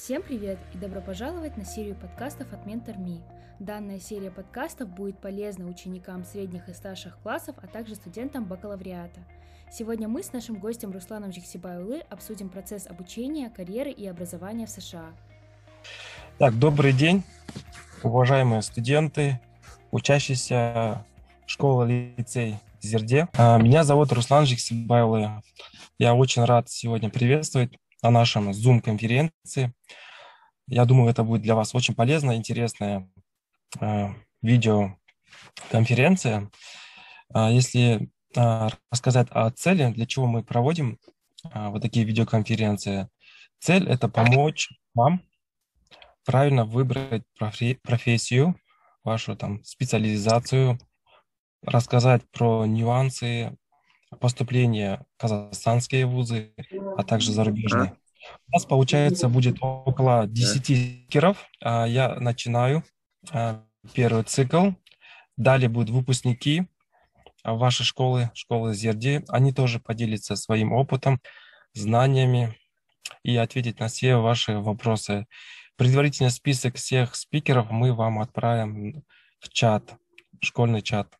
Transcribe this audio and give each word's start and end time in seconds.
Всем 0.00 0.22
привет 0.22 0.58
и 0.72 0.78
добро 0.78 1.02
пожаловать 1.02 1.56
на 1.56 1.64
серию 1.64 1.96
подкастов 1.96 2.52
от 2.52 2.64
Mentor.me. 2.64 3.20
Данная 3.58 3.98
серия 3.98 4.30
подкастов 4.30 4.88
будет 4.88 5.20
полезна 5.20 5.66
ученикам 5.66 6.24
средних 6.24 6.68
и 6.68 6.72
старших 6.72 7.18
классов, 7.18 7.56
а 7.60 7.66
также 7.66 7.96
студентам 7.96 8.44
бакалавриата. 8.44 9.20
Сегодня 9.70 10.06
мы 10.08 10.22
с 10.22 10.32
нашим 10.32 10.60
гостем 10.60 10.92
Русланом 10.92 11.32
Жексибайлы 11.32 12.04
обсудим 12.08 12.48
процесс 12.48 12.86
обучения, 12.86 13.50
карьеры 13.50 13.90
и 13.90 14.06
образования 14.06 14.66
в 14.66 14.70
США. 14.70 15.10
Так, 16.38 16.56
добрый 16.58 16.92
день, 16.92 17.24
уважаемые 18.02 18.62
студенты, 18.62 19.40
учащиеся 19.90 21.04
школы 21.44 22.14
лицей 22.16 22.56
Зерде. 22.80 23.28
А, 23.36 23.58
меня 23.58 23.82
зовут 23.82 24.12
Руслан 24.12 24.46
Жексибайлы. 24.46 25.42
Я 25.98 26.14
очень 26.14 26.44
рад 26.44 26.70
сегодня 26.70 27.10
приветствовать 27.10 27.72
на 28.02 28.10
нашем 28.10 28.50
Zoom-конференции. 28.50 29.72
Я 30.66 30.84
думаю, 30.84 31.10
это 31.10 31.24
будет 31.24 31.42
для 31.42 31.54
вас 31.54 31.74
очень 31.74 31.94
полезная, 31.94 32.36
интересная 32.36 33.08
э, 33.80 34.08
видеоконференция. 34.42 36.50
Э, 37.34 37.48
если 37.50 38.10
э, 38.36 38.68
рассказать 38.90 39.28
о 39.30 39.50
цели, 39.50 39.92
для 39.92 40.06
чего 40.06 40.26
мы 40.26 40.42
проводим 40.42 40.98
э, 41.44 41.68
вот 41.68 41.82
такие 41.82 42.04
видеоконференции, 42.04 43.08
цель– 43.58 43.88
это 43.90 44.08
помочь 44.08 44.68
вам 44.94 45.22
правильно 46.24 46.64
выбрать 46.66 47.22
профессию, 47.82 48.54
вашу 49.02 49.34
там 49.34 49.64
специализацию, 49.64 50.78
рассказать 51.62 52.22
про 52.30 52.66
нюансы 52.66 53.56
поступления 54.20 55.04
в 55.16 55.20
казахстанские 55.20 56.06
вузы, 56.06 56.54
а 56.96 57.04
также 57.04 57.32
зарубежные. 57.32 57.96
У 58.48 58.52
нас, 58.52 58.64
получается, 58.64 59.28
будет 59.28 59.58
около 59.60 60.26
10 60.26 60.64
спикеров. 60.64 61.46
А, 61.62 61.86
я 61.86 62.14
начинаю 62.16 62.82
а, 63.30 63.64
первый 63.92 64.24
цикл. 64.24 64.70
Далее 65.36 65.68
будут 65.68 65.90
выпускники 65.90 66.66
вашей 67.44 67.84
школы, 67.84 68.30
школы 68.34 68.74
Зерди. 68.74 69.24
Они 69.28 69.52
тоже 69.52 69.78
поделятся 69.78 70.36
своим 70.36 70.72
опытом, 70.72 71.20
знаниями 71.74 72.56
и 73.22 73.36
ответить 73.36 73.80
на 73.80 73.88
все 73.88 74.16
ваши 74.16 74.58
вопросы. 74.58 75.26
Предварительный 75.76 76.30
список 76.30 76.76
всех 76.76 77.14
спикеров 77.14 77.70
мы 77.70 77.94
вам 77.94 78.18
отправим 78.18 79.04
в 79.38 79.48
чат, 79.50 79.94
школьный 80.40 80.82
чат. 80.82 81.16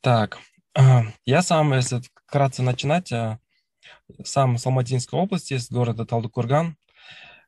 Так, 0.00 0.38
я 1.26 1.42
сам, 1.42 1.72
если 1.72 2.00
вкратце 2.26 2.62
начинать, 2.62 3.10
э, 3.12 3.38
сам 4.24 4.58
с 4.58 4.66
Алматинской 4.66 5.18
области, 5.18 5.54
из 5.54 5.70
города 5.70 6.04
Талдыкурган, 6.06 6.76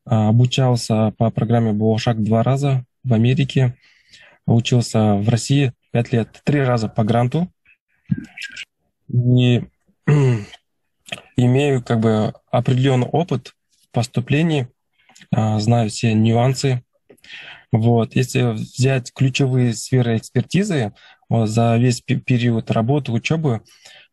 э, 0.07 0.11
обучался 0.11 1.13
по 1.17 1.31
программе 1.31 1.73
«Буошак» 1.73 2.23
два 2.23 2.43
раза 2.43 2.85
в 3.05 3.13
Америке, 3.13 3.77
учился 4.47 5.15
в 5.15 5.29
России 5.29 5.73
пять 5.93 6.13
лет, 6.13 6.41
три 6.45 6.61
раза 6.61 6.89
по 6.89 7.05
гранту. 7.05 7.53
И 9.09 9.63
имею 11.37 11.85
как 11.85 12.01
бы 12.01 12.35
определенный 12.51 13.07
опыт 13.07 13.55
в 13.83 13.91
поступлении, 13.93 14.69
э, 15.31 15.59
знаю 15.61 15.91
все 15.91 16.15
нюансы. 16.15 16.83
Вот. 17.73 18.17
Если 18.17 18.43
взять 18.43 19.13
ключевые 19.15 19.75
сферы 19.75 20.17
экспертизы, 20.17 20.93
вот, 21.29 21.49
за 21.49 21.77
весь 21.77 22.01
период 22.01 22.71
работы, 22.71 23.13
учебы 23.13 23.63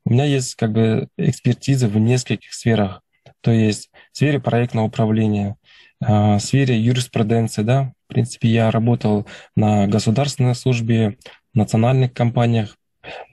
у 0.06 0.12
меня 0.12 0.24
есть 0.24 0.56
как 0.56 0.72
бы 0.72 1.10
экспертиза 1.18 1.90
в 1.90 1.98
нескольких 1.98 2.54
сферах. 2.54 3.02
То 3.42 3.52
есть 3.52 3.90
в 4.14 4.18
сфере 4.18 4.40
проектного 4.40 4.86
управления, 4.86 5.58
а, 6.00 6.38
в 6.38 6.40
сфере 6.42 6.80
юриспруденции, 6.80 7.64
да, 7.64 7.92
в 8.08 8.14
принципе, 8.14 8.48
я 8.48 8.72
работал 8.72 9.28
на 9.56 9.88
государственной 9.88 10.56
службе, 10.56 11.18
в 11.54 11.58
национальных 11.58 12.14
компаниях, 12.14 12.78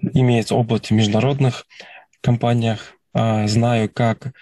имеется 0.01 0.57
опыт 0.57 0.87
в 0.87 0.91
международных 0.91 1.67
компаниях, 2.21 2.95
а, 3.13 3.47
знаю, 3.47 3.89
как 3.89 4.33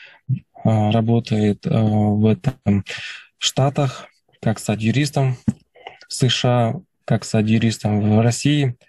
а, 0.65 0.91
работает 0.91 1.67
в 1.67 2.27
этом 2.27 2.85
Штатах, 3.39 4.07
как 4.43 4.59
стать 4.59 4.83
юристом 4.83 5.37
в 6.09 6.13
США, 6.13 6.75
как 7.05 7.25
стать 7.25 7.49
юристом 7.49 8.01
в 8.01 8.21
России– 8.21 8.77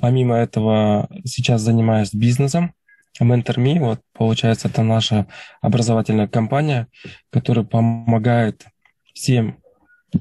Помимо 0.00 0.36
этого, 0.36 1.08
сейчас 1.24 1.62
занимаюсь 1.62 2.14
бизнесом. 2.14 2.74
Mentor.me, 3.20 3.78
вот, 3.78 4.00
получается, 4.14 4.68
это 4.68 4.82
наша 4.82 5.26
образовательная 5.60 6.26
компания, 6.26 6.86
которая 7.30 7.64
помогает 7.64 8.64
всем 9.12 9.58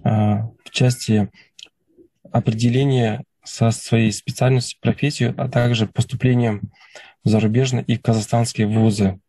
а, 0.03 0.50
в 0.66 0.69
части 0.72 1.29
определения 2.31 3.24
со 3.44 3.72
своей 3.72 4.12
специальностью, 4.12 4.79
профессию, 4.81 5.34
а 5.38 5.47
также 5.47 5.88
поступлением 5.88 6.62
в 7.24 7.29
зарубежные 7.29 7.84
и 7.85 7.97
казахстанские 7.97 8.68
вузы. 8.68 9.19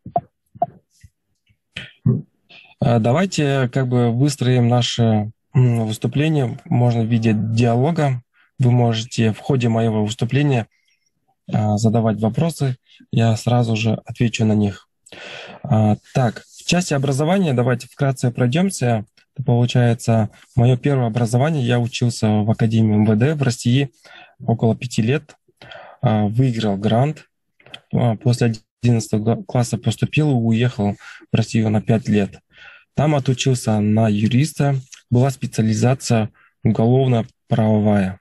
А, 2.80 2.98
давайте 2.98 3.68
как 3.72 3.88
бы 3.88 4.10
выстроим 4.10 4.68
наше 4.68 5.30
выступление, 5.52 6.58
можно 6.64 7.02
в 7.02 7.06
виде 7.06 7.32
диалога. 7.34 8.22
Вы 8.58 8.70
можете 8.70 9.32
в 9.32 9.38
ходе 9.38 9.68
моего 9.68 10.04
выступления 10.04 10.66
а, 11.52 11.76
задавать 11.76 12.20
вопросы, 12.20 12.76
я 13.10 13.36
сразу 13.36 13.76
же 13.76 14.00
отвечу 14.04 14.44
на 14.44 14.54
них. 14.54 14.88
А, 15.62 15.96
так, 16.14 16.44
в 16.46 16.64
части 16.64 16.94
образования 16.94 17.52
давайте 17.52 17.86
вкратце 17.86 18.30
пройдемся. 18.30 19.04
Получается, 19.44 20.30
мое 20.54 20.76
первое 20.76 21.06
образование, 21.06 21.64
я 21.64 21.80
учился 21.80 22.28
в 22.28 22.50
Академии 22.50 22.96
МВД 22.96 23.38
в 23.38 23.42
России 23.42 23.90
около 24.44 24.74
пяти 24.76 25.02
лет, 25.02 25.36
выиграл 26.02 26.76
грант, 26.76 27.26
после 28.22 28.54
11 28.82 29.46
класса 29.46 29.78
поступил 29.78 30.30
и 30.30 30.34
уехал 30.34 30.96
в 31.32 31.36
Россию 31.36 31.70
на 31.70 31.80
пять 31.80 32.08
лет. 32.08 32.40
Там 33.00 33.14
отучился 33.14 33.80
на 33.80 34.10
юриста, 34.10 34.74
была 35.10 35.30
специализация 35.30 36.28
уголовно-правовая. 36.62 38.20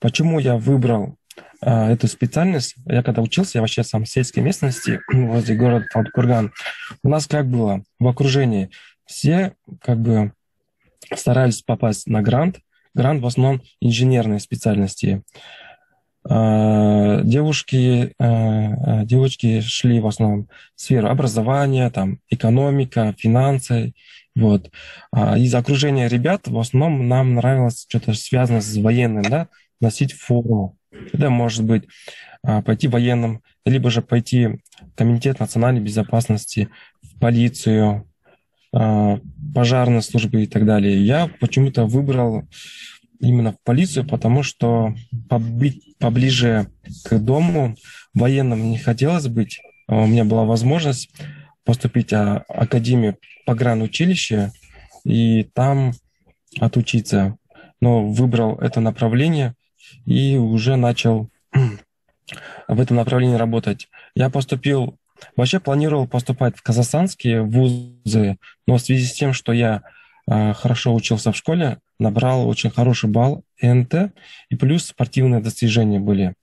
Почему 0.00 0.38
я 0.38 0.56
выбрал 0.56 1.16
а, 1.60 1.90
эту 1.90 2.08
специальность? 2.08 2.74
Я 2.86 3.02
когда 3.02 3.20
учился, 3.20 3.58
я 3.58 3.60
вообще 3.60 3.84
сам 3.84 4.04
в 4.04 4.08
сельской 4.08 4.42
местности, 4.42 5.02
возле 5.12 5.56
города 5.56 5.84
Талдыкурган, 5.92 6.54
у 7.02 7.08
нас 7.10 7.26
как 7.26 7.50
было 7.50 7.84
в 7.98 8.08
окружении? 8.08 8.70
Все 9.04 9.52
как 9.82 10.00
бы 10.00 10.32
старались 11.14 11.60
попасть 11.60 12.06
на 12.06 12.22
грант. 12.22 12.60
Грант 12.94 13.20
в 13.20 13.26
основном 13.26 13.60
инженерные 13.78 14.40
специальности. 14.40 15.22
А, 16.30 17.22
девушки, 17.22 18.12
а, 18.18 19.04
девочки 19.04 19.60
шли 19.60 20.00
в 20.00 20.06
основном 20.06 20.48
в 20.76 20.80
сферу 20.80 21.08
образования, 21.08 21.90
там, 21.90 22.18
экономика, 22.28 23.14
финансы, 23.16 23.94
вот. 24.34 24.70
А 25.10 25.38
из 25.38 25.54
окружения 25.54 26.08
ребят 26.08 26.46
в 26.46 26.58
основном 26.58 27.08
нам 27.08 27.34
нравилось 27.34 27.86
что-то 27.88 28.14
связанное 28.14 28.60
с 28.60 28.76
военным, 28.76 29.22
да, 29.22 29.48
носить 29.80 30.12
форму. 30.12 30.76
Это 31.12 31.30
может 31.30 31.64
быть 31.64 31.84
а, 32.42 32.62
пойти 32.62 32.88
военным, 32.88 33.42
либо 33.64 33.90
же 33.90 34.02
пойти 34.02 34.46
в 34.46 34.94
Комитет 34.96 35.40
национальной 35.40 35.80
безопасности, 35.80 36.68
в 37.02 37.18
полицию, 37.18 38.06
а, 38.72 39.18
пожарные 39.54 40.02
службы 40.02 40.42
и 40.42 40.46
так 40.46 40.66
далее. 40.66 41.04
Я 41.04 41.30
почему-то 41.40 41.86
выбрал 41.86 42.44
именно 43.20 43.52
в 43.52 43.56
полицию, 43.64 44.06
потому 44.06 44.42
что 44.42 44.94
побыть 45.28 45.96
поближе 45.98 46.68
к 47.04 47.18
дому 47.18 47.76
военным 48.14 48.70
не 48.70 48.78
хотелось 48.78 49.26
быть. 49.26 49.60
У 49.88 50.06
меня 50.06 50.24
была 50.24 50.44
возможность 50.44 51.10
поступить 51.64 52.12
в 52.12 52.44
Академию 52.48 53.16
погранучилище 53.46 54.52
и 55.04 55.44
там 55.54 55.92
отучиться. 56.60 57.36
Но 57.80 58.06
выбрал 58.06 58.58
это 58.58 58.80
направление 58.80 59.54
и 60.04 60.36
уже 60.36 60.76
начал 60.76 61.28
в 62.68 62.80
этом 62.80 62.96
направлении 62.96 63.36
работать. 63.36 63.88
Я 64.14 64.30
поступил, 64.30 64.98
вообще 65.36 65.60
планировал 65.60 66.06
поступать 66.06 66.56
в 66.56 66.62
казахстанские 66.62 67.42
вузы, 67.42 68.38
но 68.66 68.76
в 68.76 68.80
связи 68.80 69.06
с 69.06 69.12
тем, 69.12 69.32
что 69.32 69.52
я 69.52 69.82
хорошо 70.28 70.94
учился 70.94 71.32
в 71.32 71.36
школе, 71.36 71.78
набрал 71.98 72.48
очень 72.48 72.70
хороший 72.70 73.08
балл 73.08 73.44
НТ, 73.62 74.12
и 74.50 74.56
плюс 74.56 74.86
спортивные 74.86 75.40
достижения 75.40 76.00
были. 76.00 76.34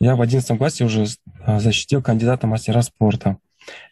Я 0.00 0.16
в 0.16 0.22
11 0.22 0.56
классе 0.56 0.84
уже 0.84 1.06
а, 1.44 1.60
защитил 1.60 2.02
кандидата 2.02 2.46
мастера 2.46 2.80
спорта 2.82 3.38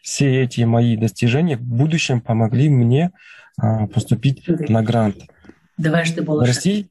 все 0.01 0.43
эти 0.43 0.61
мои 0.61 0.95
достижения 0.97 1.57
в 1.57 1.61
будущем 1.61 2.21
помогли 2.21 2.69
мне 2.69 3.11
а, 3.57 3.87
поступить 3.87 4.47
на 4.47 4.83
грант. 4.83 5.17
Дважды 5.77 6.21
был 6.21 6.39
в 6.39 6.43
России. 6.43 6.87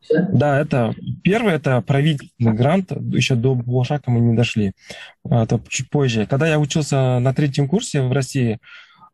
Все? 0.00 0.26
Да, 0.32 0.60
это 0.60 0.94
первый, 1.22 1.54
это 1.54 1.80
правительственный 1.82 2.54
грант, 2.54 2.92
еще 2.92 3.34
до 3.34 3.54
Булашака 3.54 4.10
мы 4.10 4.20
не 4.20 4.36
дошли, 4.36 4.72
а, 5.28 5.44
это 5.44 5.60
чуть 5.68 5.90
позже. 5.90 6.26
Когда 6.26 6.46
я 6.46 6.58
учился 6.58 7.18
на 7.18 7.34
третьем 7.34 7.68
курсе 7.68 8.02
в 8.02 8.12
России, 8.12 8.54
а, 8.54 8.58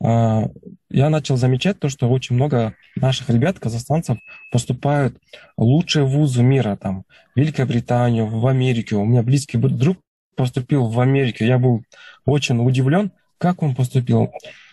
я 0.00 1.08
начал 1.11 1.37
замечать 1.37 1.79
то, 1.79 1.88
что 1.88 2.08
очень 2.08 2.37
много 2.37 2.75
наших 2.96 3.31
ребят, 3.31 3.58
казахстанцев, 3.58 4.19
поступают 4.50 5.17
в 5.56 5.62
лучшие 5.62 6.05
вузы 6.05 6.43
мира, 6.43 6.76
там, 6.76 7.05
в 7.35 7.41
Великобританию, 7.41 8.26
в 8.26 8.46
Америку. 8.46 8.96
У 8.96 9.05
меня 9.05 9.23
близкий 9.23 9.58
друг 9.58 9.99
поступил 10.37 10.88
в 10.88 11.00
Америку. 11.00 11.44
Я 11.44 11.58
был 11.58 11.82
очень 12.25 12.58
удивлен, 12.58 13.12
как 13.38 13.62
он 13.62 13.75
поступил, 13.75 14.32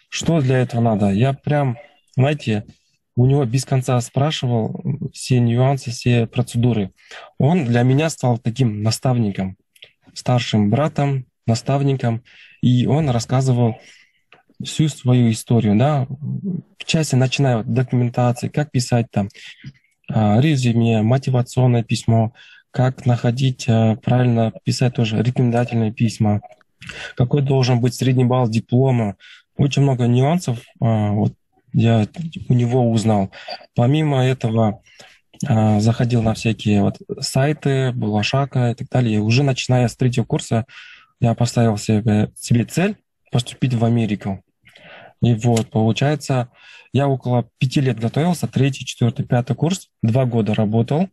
что 0.10 0.42
для 0.42 0.60
этого 0.60 0.82
надо. 0.82 1.10
Я 1.10 1.34
прям, 1.34 1.78
знаете, 2.16 2.66
у 3.16 3.26
него 3.26 3.46
без 3.46 3.66
конца 3.66 4.00
спрашивал 4.02 4.84
все 5.14 5.40
нюансы, 5.40 5.92
все 5.92 6.28
процедуры. 6.28 6.92
Он 7.38 7.66
для 7.66 7.84
меня 7.84 8.10
стал 8.10 8.38
таким 8.38 8.82
наставником, 8.84 9.58
старшим 10.14 10.70
братом, 10.70 11.26
наставником, 11.46 12.24
и 12.62 12.86
он 12.86 13.10
рассказывал 13.10 13.78
всю 14.66 14.88
свою 14.90 15.32
историю, 15.32 15.76
да, 15.78 16.08
в 16.10 16.86
части 16.86 17.16
начиная 17.16 17.60
от 17.60 17.74
документации, 17.74 18.48
как 18.48 18.72
писать 18.72 19.08
там 19.12 19.30
а, 20.10 20.40
резюме, 20.40 21.02
мотивационное 21.02 21.84
письмо, 21.84 22.34
как 22.72 23.06
находить, 23.06 23.66
а, 23.68 23.96
правильно 23.96 24.52
писать 24.64 24.96
тоже 24.96 25.22
рекомендательные 25.22 25.92
письма, 25.92 26.42
какой 27.16 27.42
должен 27.42 27.80
быть 27.80 27.94
средний 27.94 28.26
балл 28.26 28.50
диплома. 28.50 29.16
Очень 29.58 29.84
много 29.84 30.08
нюансов 30.08 30.60
а, 30.80 31.12
вот, 31.12 31.34
я 31.74 32.08
у 32.50 32.54
него 32.54 32.90
узнал. 32.90 33.32
Помимо 33.76 34.26
этого, 34.26 34.82
заходил 35.44 36.22
на 36.22 36.36
всякие 36.36 36.84
вот 36.84 37.00
сайты, 37.20 37.92
Балашака 37.94 38.70
и 38.70 38.76
так 38.76 38.90
далее. 38.90 39.16
И 39.16 39.20
уже 39.20 39.42
начиная 39.42 39.88
с 39.88 39.96
третьего 39.96 40.24
курса 40.24 40.68
я 41.20 41.34
поставил 41.34 41.78
себе, 41.78 42.32
себе 42.36 42.66
цель 42.66 42.98
поступить 43.32 43.74
в 43.74 43.84
Америку. 43.84 44.44
И 45.22 45.34
вот, 45.36 45.70
получается, 45.70 46.50
я 46.94 47.08
около 47.08 47.48
пяти 47.58 47.80
лет 47.80 48.00
готовился, 48.00 48.48
третий, 48.48 48.86
четвертый, 48.86 49.26
пятый 49.26 49.56
курс, 49.56 49.90
два 50.02 50.26
года 50.26 50.54
работал. 50.54 51.10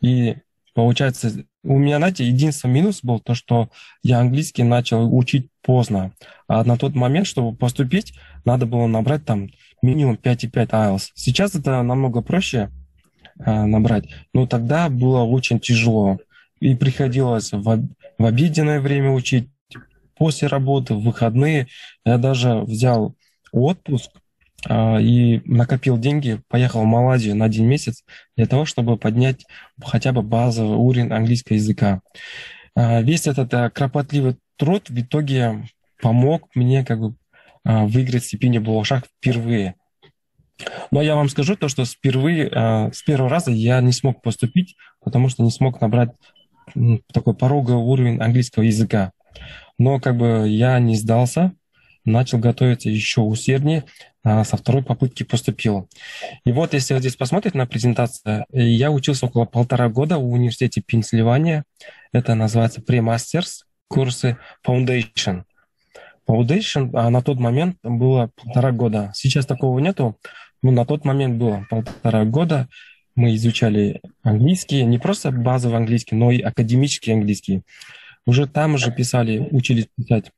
И 0.00 0.36
получается, 0.74 1.44
у 1.62 1.78
меня, 1.78 1.98
знаете, 1.98 2.26
единственный 2.26 2.72
минус 2.72 3.00
был 3.02 3.20
то, 3.20 3.34
что 3.34 3.68
я 4.02 4.20
английский 4.20 4.64
начал 4.64 5.14
учить 5.16 5.48
поздно. 5.62 6.12
А 6.48 6.64
на 6.64 6.76
тот 6.76 6.94
момент, 6.94 7.26
чтобы 7.26 7.56
поступить, 7.56 8.18
надо 8.44 8.66
было 8.66 8.86
набрать 8.86 9.24
там 9.24 9.50
минимум 9.82 10.18
5,5 10.20 10.68
IELTS. 10.68 11.10
Сейчас 11.14 11.54
это 11.54 11.82
намного 11.82 12.22
проще 12.22 12.70
э, 13.38 13.64
набрать, 13.64 14.06
но 14.32 14.46
тогда 14.46 14.88
было 14.88 15.22
очень 15.22 15.60
тяжело. 15.60 16.18
И 16.60 16.74
приходилось 16.74 17.52
в, 17.52 17.88
в 18.18 18.24
обеденное 18.24 18.80
время 18.80 19.10
учить, 19.10 19.50
после 20.16 20.48
работы, 20.48 20.94
в 20.94 21.02
выходные. 21.02 21.68
Я 22.04 22.18
даже 22.18 22.60
взял 22.60 23.14
отпуск 23.52 24.10
а, 24.68 24.98
и 24.98 25.40
накопил 25.44 25.98
деньги, 25.98 26.40
поехал 26.48 26.82
в 26.82 26.86
Малайзию 26.86 27.36
на 27.36 27.46
один 27.46 27.66
месяц 27.66 28.04
для 28.36 28.46
того, 28.46 28.64
чтобы 28.64 28.96
поднять 28.96 29.44
хотя 29.84 30.12
бы 30.12 30.22
базовый 30.22 30.76
уровень 30.76 31.12
английского 31.12 31.56
языка. 31.56 32.00
А, 32.74 33.02
весь 33.02 33.26
этот 33.26 33.52
а, 33.54 33.70
кропотливый 33.70 34.36
труд 34.56 34.88
в 34.88 35.00
итоге 35.00 35.64
помог 36.00 36.48
мне 36.54 36.84
как 36.84 37.00
бы 37.00 37.14
а, 37.64 37.84
выиграть 37.84 38.24
стипендию 38.24 38.62
Балашах 38.62 39.04
впервые. 39.06 39.76
Но 40.90 41.02
я 41.02 41.16
вам 41.16 41.28
скажу 41.28 41.56
то, 41.56 41.68
что 41.68 41.84
впервые, 41.84 42.48
а, 42.48 42.90
с 42.92 43.02
первого 43.02 43.30
раза 43.30 43.50
я 43.50 43.80
не 43.80 43.92
смог 43.92 44.22
поступить, 44.22 44.76
потому 45.00 45.28
что 45.28 45.42
не 45.42 45.50
смог 45.50 45.80
набрать 45.80 46.10
такой 47.12 47.34
пороговый 47.34 47.82
уровень 47.82 48.20
английского 48.20 48.62
языка. 48.62 49.12
Но 49.78 50.00
как 50.00 50.16
бы 50.16 50.46
я 50.48 50.78
не 50.78 50.96
сдался, 50.96 51.52
начал 52.04 52.38
готовиться 52.38 52.90
еще 52.90 53.20
усерднее, 53.20 53.84
а 54.24 54.44
со 54.44 54.56
второй 54.56 54.82
попытки 54.82 55.22
поступил. 55.22 55.88
И 56.44 56.52
вот, 56.52 56.74
если 56.74 56.98
здесь 56.98 57.16
посмотреть 57.16 57.54
на 57.54 57.66
презентацию, 57.66 58.44
я 58.52 58.90
учился 58.90 59.26
около 59.26 59.44
полтора 59.44 59.88
года 59.88 60.18
в 60.18 60.30
университете 60.30 60.80
Пенсильвания. 60.80 61.64
Это 62.12 62.34
называется 62.34 62.80
премастерс 62.80 63.64
курсы 63.88 64.38
Foundation. 64.66 65.42
Foundation 66.28 66.90
а 66.94 67.10
на 67.10 67.22
тот 67.22 67.38
момент 67.38 67.76
было 67.82 68.30
полтора 68.36 68.72
года. 68.72 69.10
Сейчас 69.14 69.44
такого 69.44 69.78
нету, 69.80 70.18
но 70.62 70.70
на 70.70 70.84
тот 70.84 71.04
момент 71.04 71.36
было 71.36 71.66
полтора 71.68 72.24
года. 72.24 72.68
Мы 73.14 73.34
изучали 73.34 74.00
английский, 74.22 74.84
не 74.84 74.98
просто 74.98 75.30
базовый 75.30 75.76
английский, 75.76 76.14
но 76.14 76.30
и 76.30 76.40
академический 76.40 77.12
английский. 77.12 77.62
Уже 78.26 78.46
там 78.46 78.78
же 78.78 78.92
писали, 78.92 79.48
учились 79.50 79.88
писать 79.96 80.30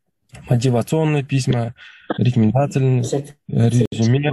мотивационные 0.49 1.25
письма, 1.25 1.75
рекомендательные, 2.19 3.05
резюме. 3.49 4.33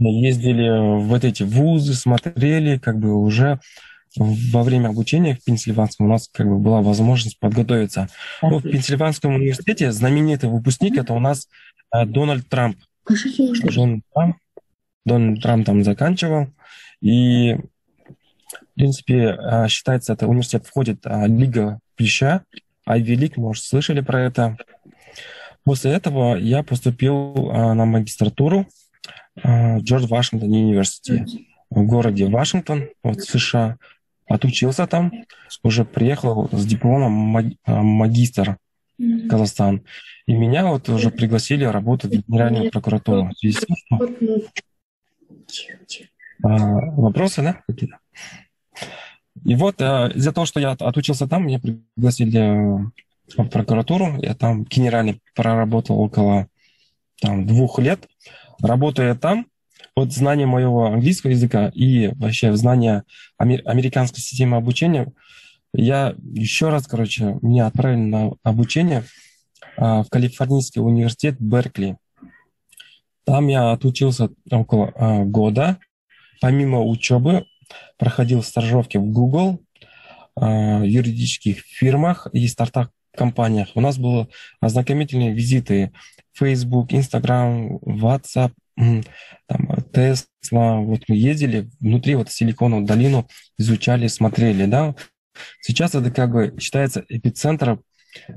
Ездили 0.00 0.68
в 0.68 1.06
вот 1.06 1.24
эти 1.24 1.42
вузы, 1.42 1.94
смотрели, 1.94 2.78
как 2.78 2.98
бы 2.98 3.14
уже 3.14 3.60
во 4.16 4.62
время 4.62 4.88
обучения 4.88 5.34
в 5.34 5.44
Пенсильванском 5.44 6.06
у 6.06 6.08
нас 6.08 6.28
как 6.32 6.46
бы 6.46 6.58
была 6.58 6.82
возможность 6.82 7.38
подготовиться. 7.38 8.08
Ну, 8.42 8.58
в 8.58 8.62
Пенсильванском 8.62 9.34
университете 9.34 9.90
знаменитый 9.90 10.50
выпускник 10.50 10.98
это 10.98 11.14
у 11.14 11.18
нас 11.18 11.48
э, 11.94 12.04
Дональд 12.04 12.48
Трамп. 12.48 12.76
Дональд 13.08 14.02
Трамп, 14.12 14.36
Дональд 15.04 15.42
Трамп 15.42 15.66
там 15.66 15.82
заканчивал. 15.82 16.48
И, 17.00 17.54
в 17.54 18.74
принципе, 18.74 19.36
э, 19.38 19.68
считается, 19.68 20.12
это 20.12 20.26
университет 20.26 20.66
входит 20.66 21.06
э, 21.06 21.26
Лига 21.26 21.80
Ivy 22.88 23.14
League, 23.14 23.34
может, 23.36 23.64
слышали 23.64 24.00
про 24.00 24.22
это. 24.22 24.56
После 25.64 25.92
этого 25.92 26.36
я 26.36 26.62
поступил 26.62 27.50
а, 27.50 27.74
на 27.74 27.84
магистратуру 27.84 28.66
а, 29.42 29.78
Джордж 29.78 30.06
Вашингтон 30.06 30.50
университете 30.50 31.46
в 31.70 31.86
городе 31.86 32.26
Вашингтон, 32.26 32.88
вот, 33.02 33.20
США. 33.22 33.78
Отучился 34.26 34.86
там, 34.86 35.12
уже 35.62 35.84
приехал 35.84 36.48
с 36.52 36.66
дипломом 36.66 37.12
маг, 37.12 37.46
а, 37.64 37.82
магистр 37.82 38.56
в 38.98 39.28
Казахстан. 39.28 39.84
И 40.26 40.34
меня 40.34 40.66
вот 40.66 40.88
уже 40.88 41.10
пригласили 41.10 41.64
работать 41.64 42.14
в 42.14 42.28
Генеральную 42.28 42.70
прокуратуру. 42.70 43.30
А, 46.44 46.48
вопросы, 46.48 47.42
да, 47.42 47.60
какие-то? 47.66 47.98
И 49.44 49.54
вот 49.54 49.80
э, 49.80 50.12
из-за 50.14 50.32
того, 50.32 50.46
что 50.46 50.60
я 50.60 50.72
отучился 50.72 51.26
там, 51.26 51.46
меня 51.46 51.58
пригласили 51.58 52.38
э, 52.38 52.86
в 53.36 53.48
прокуратуру. 53.48 54.18
Я 54.20 54.34
там 54.34 54.64
генеральный 54.64 55.20
проработал 55.34 55.98
около 55.98 56.48
там, 57.20 57.46
двух 57.46 57.78
лет. 57.78 58.08
Работая 58.60 59.14
там, 59.14 59.46
вот 59.96 60.12
знание 60.12 60.46
моего 60.46 60.86
английского 60.86 61.30
языка 61.30 61.70
и 61.74 62.08
вообще 62.14 62.54
знание 62.56 63.04
американской 63.38 64.20
системы 64.20 64.56
обучения, 64.56 65.12
я 65.74 66.14
еще 66.22 66.68
раз, 66.68 66.86
короче, 66.86 67.38
меня 67.40 67.66
отправили 67.66 68.00
на 68.00 68.32
обучение 68.42 69.04
а, 69.76 70.02
в 70.02 70.10
Калифорнийский 70.10 70.82
университет 70.82 71.36
Беркли. 71.40 71.96
Там 73.24 73.48
я 73.48 73.72
отучился 73.72 74.30
около 74.50 74.92
а, 74.94 75.24
года. 75.24 75.78
Помимо 76.40 76.82
учебы, 76.82 77.46
проходил 77.98 78.42
стажировки 78.42 78.96
в 78.96 79.06
Google, 79.06 79.60
а, 80.34 80.82
юридических 80.84 81.60
фирмах 81.60 82.26
и 82.32 82.46
стартап-компаниях. 82.48 83.68
У 83.74 83.80
нас 83.80 83.98
были 83.98 84.28
ознакомительные 84.60 85.32
визиты 85.32 85.92
Facebook, 86.32 86.92
Instagram, 86.92 87.78
WhatsApp, 87.78 88.52
там, 88.76 89.70
Tesla. 89.92 90.80
Вот 90.84 91.02
мы 91.08 91.16
ездили 91.16 91.70
внутри 91.80 92.14
вот 92.14 92.30
Силиконовую 92.30 92.86
долину, 92.86 93.28
изучали, 93.58 94.06
смотрели, 94.06 94.66
да. 94.66 94.94
Сейчас 95.60 95.94
это 95.94 96.10
как 96.10 96.32
бы 96.32 96.54
считается 96.58 97.04
эпицентром 97.08 97.82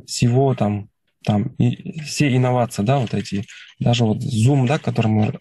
всего 0.06 0.56
там, 0.56 0.90
там 1.24 1.48
и 1.58 2.00
все 2.02 2.36
инновации, 2.36 2.84
да, 2.84 3.00
вот 3.00 3.14
эти, 3.14 3.46
даже 3.80 4.06
вот 4.06 4.18
Zoom, 4.18 4.68
да, 4.68 4.78
который 4.78 5.08
мы 5.08 5.34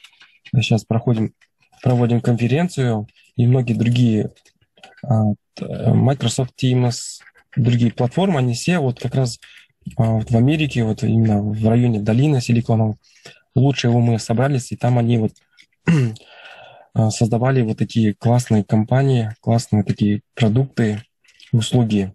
сейчас 0.54 0.84
проходим, 0.84 1.32
проводим 1.82 2.20
конференцию, 2.20 3.06
и 3.36 3.46
многие 3.46 3.74
другие 3.74 4.30
а, 5.02 5.32
Microsoft 5.60 6.52
Teams, 6.62 7.20
другие 7.56 7.92
платформы, 7.92 8.38
они 8.38 8.54
все 8.54 8.78
вот 8.78 9.00
как 9.00 9.14
раз 9.14 9.38
а, 9.96 10.12
вот 10.12 10.30
в 10.30 10.36
Америке, 10.36 10.84
вот 10.84 11.02
именно 11.02 11.42
в 11.42 11.68
районе 11.68 12.00
долины 12.00 12.40
Силиконовой, 12.40 12.96
лучше 13.54 13.88
его 13.88 14.00
мы 14.00 14.18
собрались, 14.18 14.72
и 14.72 14.76
там 14.76 14.98
они 14.98 15.18
вот 15.18 15.32
а, 16.94 17.10
создавали 17.10 17.62
вот 17.62 17.78
такие 17.78 18.14
классные 18.14 18.64
компании, 18.64 19.34
классные 19.40 19.84
такие 19.84 20.22
продукты, 20.34 21.02
услуги. 21.52 22.12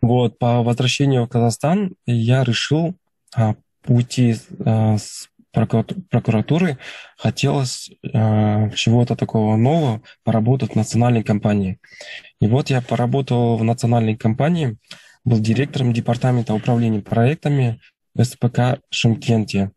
Вот, 0.00 0.38
по 0.38 0.62
возвращению 0.62 1.24
в 1.24 1.28
Казахстан 1.28 1.94
я 2.06 2.44
решил 2.44 2.94
а, 3.34 3.54
уйти 3.86 4.36
а, 4.64 4.98
с 4.98 5.30
прокуратуры 5.54 6.78
хотелось 7.16 7.90
э, 8.02 8.70
чего-то 8.74 9.16
такого 9.16 9.56
нового, 9.56 10.02
поработать 10.24 10.72
в 10.72 10.76
национальной 10.76 11.22
компании. 11.22 11.78
И 12.40 12.46
вот 12.46 12.70
я 12.70 12.82
поработал 12.82 13.56
в 13.56 13.64
национальной 13.64 14.16
компании, 14.16 14.76
был 15.24 15.38
директором 15.38 15.92
департамента 15.92 16.54
управления 16.54 17.00
проектами 17.00 17.80
СПК 18.20 18.80
Шимкенте. 18.90 19.70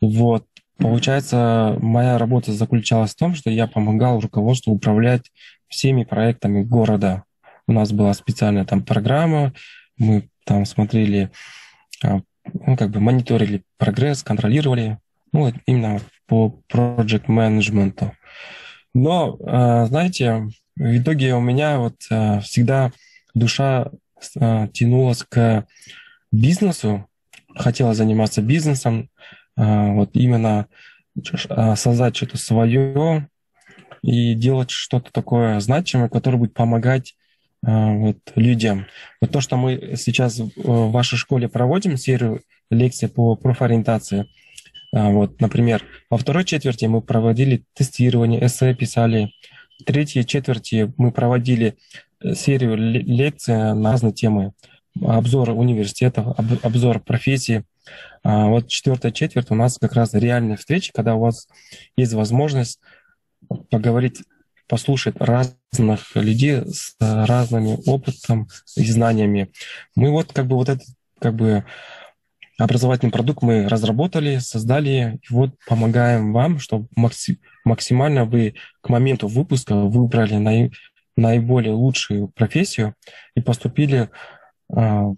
Вот. 0.00 0.44
Получается, 0.76 1.76
моя 1.80 2.16
работа 2.16 2.52
заключалась 2.52 3.12
в 3.12 3.18
том, 3.18 3.34
что 3.34 3.50
я 3.50 3.66
помогал 3.66 4.20
руководству 4.20 4.72
управлять 4.72 5.30
всеми 5.68 6.04
проектами 6.04 6.62
города. 6.62 7.24
У 7.66 7.72
нас 7.72 7.92
была 7.92 8.14
специальная 8.14 8.64
там 8.64 8.82
программа, 8.82 9.52
мы 9.98 10.28
там 10.44 10.64
смотрели, 10.64 11.30
а, 12.02 12.22
ну, 12.44 12.76
как 12.76 12.90
бы 12.90 13.00
мониторили 13.00 13.62
прогресс, 13.76 14.22
контролировали, 14.22 14.98
ну, 15.32 15.52
именно 15.66 16.00
по 16.26 16.60
project 16.72 17.24
менеджменту. 17.28 18.12
Но, 18.94 19.38
а, 19.46 19.86
знаете, 19.86 20.48
в 20.76 20.98
итоге 20.98 21.34
у 21.34 21.40
меня 21.40 21.78
вот 21.78 21.96
а, 22.10 22.40
всегда 22.40 22.92
душа 23.34 23.90
тянулась 24.74 25.22
к 25.22 25.66
бизнесу, 26.30 27.08
хотела 27.54 27.94
заниматься 27.94 28.42
бизнесом, 28.42 29.08
вот 29.56 30.10
именно 30.12 30.66
создать 31.74 32.16
что-то 32.16 32.36
свое 32.36 33.30
и 34.02 34.34
делать 34.34 34.70
что-то 34.70 35.10
такое 35.10 35.58
значимое, 35.60 36.10
которое 36.10 36.36
будет 36.36 36.52
помогать 36.52 37.14
вот, 37.62 38.18
людям. 38.36 38.86
Вот 39.20 39.30
то, 39.30 39.40
что 39.40 39.56
мы 39.56 39.94
сейчас 39.96 40.38
в 40.38 40.90
вашей 40.90 41.16
школе 41.16 41.48
проводим, 41.48 41.96
серию 41.96 42.42
лекций 42.70 43.08
по 43.08 43.36
профориентации– 43.36 44.26
а, 44.92 45.10
вот, 45.10 45.40
например, 45.40 45.84
во 46.08 46.18
второй 46.18 46.44
четверти 46.44 46.86
мы 46.86 47.00
проводили 47.00 47.64
тестирование, 47.74 48.44
эссе 48.44 48.74
писали. 48.74 49.32
В 49.80 49.84
третьей 49.84 50.26
четверти 50.26 50.92
мы 50.96 51.12
проводили 51.12 51.76
э, 52.20 52.34
серию 52.34 52.76
лекций 52.76 53.74
на 53.74 53.92
разные 53.92 54.12
темы. 54.12 54.52
Обзор 55.00 55.50
университетов, 55.50 56.36
обзор 56.62 57.00
профессии. 57.00 57.64
А 58.24 58.48
вот 58.48 58.68
четвертая 58.68 59.12
четверть 59.12 59.50
у 59.50 59.54
нас 59.54 59.78
как 59.78 59.92
раз 59.94 60.12
реальные 60.14 60.56
встречи, 60.56 60.92
когда 60.92 61.14
у 61.14 61.20
вас 61.20 61.48
есть 61.96 62.12
возможность 62.12 62.80
поговорить, 63.70 64.22
послушать 64.70 65.16
разных 65.18 66.14
людей 66.14 66.62
с 66.64 66.94
разными 67.00 67.76
опытом 67.86 68.48
и 68.76 68.84
знаниями. 68.84 69.50
Мы 69.96 70.12
вот 70.12 70.32
как 70.32 70.46
бы 70.46 70.54
вот 70.54 70.68
этот 70.68 70.86
как 71.18 71.34
бы 71.34 71.64
образовательный 72.56 73.10
продукт 73.10 73.42
мы 73.42 73.68
разработали, 73.68 74.38
создали, 74.38 75.18
и 75.22 75.32
вот 75.32 75.50
помогаем 75.66 76.32
вам, 76.32 76.60
чтобы 76.60 76.86
максимально 77.64 78.24
вы 78.24 78.54
к 78.80 78.88
моменту 78.88 79.26
выпуска 79.26 79.74
выбрали 79.74 80.36
наи, 80.36 80.70
наиболее 81.16 81.72
лучшую 81.72 82.28
профессию 82.28 82.94
и 83.34 83.40
поступили 83.40 84.08
в 84.68 85.16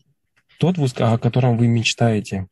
тот 0.59 0.79
вуз, 0.79 0.95
о 0.97 1.19
котором 1.19 1.59
вы 1.59 1.67
мечтаете. 1.67 2.47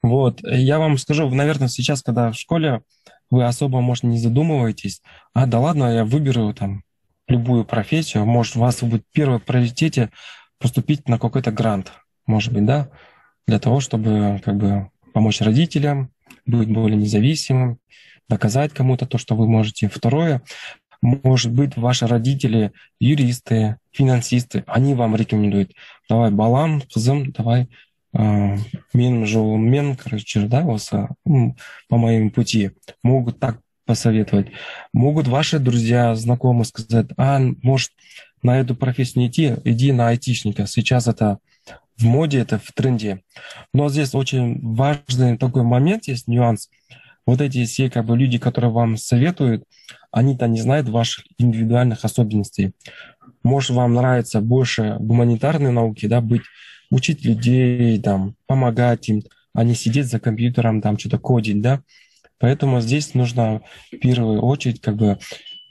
Вот, 0.00 0.40
я 0.44 0.78
вам 0.78 0.96
скажу, 0.96 1.28
наверное, 1.28 1.66
сейчас, 1.66 2.02
когда 2.02 2.30
в 2.30 2.36
школе, 2.36 2.82
вы 3.30 3.44
особо, 3.44 3.80
может, 3.80 4.04
не 4.04 4.18
задумываетесь, 4.18 5.02
а 5.34 5.46
да 5.46 5.60
ладно, 5.60 5.92
я 5.92 6.04
выберу 6.04 6.52
там 6.54 6.82
любую 7.28 7.64
профессию, 7.64 8.24
может, 8.24 8.56
у 8.56 8.60
вас 8.60 8.82
будет 8.82 9.04
первое 9.12 9.38
приоритете 9.38 10.10
поступить 10.58 11.08
на 11.08 11.18
какой-то 11.18 11.50
грант, 11.50 11.92
может 12.26 12.52
быть, 12.52 12.64
да, 12.64 12.90
для 13.46 13.58
того, 13.58 13.80
чтобы 13.80 14.40
как 14.44 14.56
бы 14.56 14.90
помочь 15.12 15.40
родителям, 15.40 16.10
быть 16.44 16.70
более 16.70 16.96
независимым, 16.96 17.78
доказать 18.28 18.72
кому-то 18.72 19.06
то, 19.06 19.18
что 19.18 19.34
вы 19.34 19.46
можете. 19.48 19.88
Второе, 19.88 20.42
может 21.02 21.52
быть, 21.52 21.76
ваши 21.76 22.06
родители 22.06 22.72
юристы, 22.98 23.76
финансисты, 23.92 24.64
они 24.66 24.94
вам 24.94 25.16
рекомендуют, 25.16 25.72
давай 26.08 26.30
балам, 26.30 26.82
қызым, 26.94 27.32
давай 27.32 27.68
мен 28.12 29.26
жолыммен, 29.26 29.96
короче, 29.96 30.40
да, 30.46 30.64
осы, 30.64 31.08
по 31.24 31.96
моему 31.96 32.30
пути. 32.30 32.70
Могут 33.02 33.38
так 33.38 33.60
посоветовать. 33.84 34.48
Могут 34.92 35.28
ваши 35.28 35.58
друзья, 35.58 36.14
знакомые 36.14 36.64
сказать, 36.64 37.06
а, 37.16 37.38
может, 37.62 37.92
на 38.42 38.58
эту 38.58 38.74
профессию 38.74 39.22
не 39.22 39.28
идти, 39.28 39.54
иди 39.64 39.92
на 39.92 40.08
айтишника. 40.08 40.66
Сейчас 40.66 41.06
это 41.06 41.38
в 41.96 42.04
моде, 42.04 42.40
это 42.40 42.58
в 42.58 42.72
тренде. 42.72 43.22
Но 43.72 43.88
здесь 43.88 44.14
очень 44.14 44.60
важный 44.74 45.38
такой 45.38 45.62
момент 45.62 46.08
есть, 46.08 46.28
нюанс. 46.28 46.68
Вот 47.26 47.40
эти 47.40 47.64
все 47.64 47.90
как 47.90 48.06
бы 48.06 48.16
люди, 48.16 48.38
которые 48.38 48.70
вам 48.70 48.96
советуют, 48.96 49.64
они-то 50.12 50.46
не 50.46 50.60
знают 50.60 50.88
ваших 50.88 51.24
индивидуальных 51.38 52.04
особенностей. 52.04 52.72
Может, 53.46 53.70
вам 53.70 53.94
нравится 53.94 54.40
больше 54.40 54.96
гуманитарные 54.98 55.70
науки, 55.70 56.06
да, 56.06 56.20
быть, 56.20 56.42
учить 56.90 57.24
людей, 57.24 57.96
там, 58.00 58.34
помогать 58.46 59.08
им, 59.08 59.22
а 59.54 59.62
не 59.62 59.76
сидеть 59.76 60.06
за 60.06 60.18
компьютером, 60.18 60.82
там, 60.82 60.98
что-то 60.98 61.18
кодить, 61.18 61.60
да. 61.60 61.80
Поэтому 62.38 62.80
здесь 62.80 63.14
нужно 63.14 63.62
в 63.92 63.98
первую 63.98 64.42
очередь 64.42 64.80
как 64.80 64.96
бы 64.96 65.18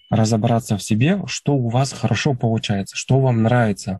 разобраться 0.09 0.77
в 0.77 0.83
себе, 0.83 1.21
что 1.27 1.55
у 1.55 1.67
вас 1.67 1.91
хорошо 1.91 2.33
получается, 2.33 2.95
что 2.95 3.19
вам 3.19 3.43
нравится. 3.43 3.99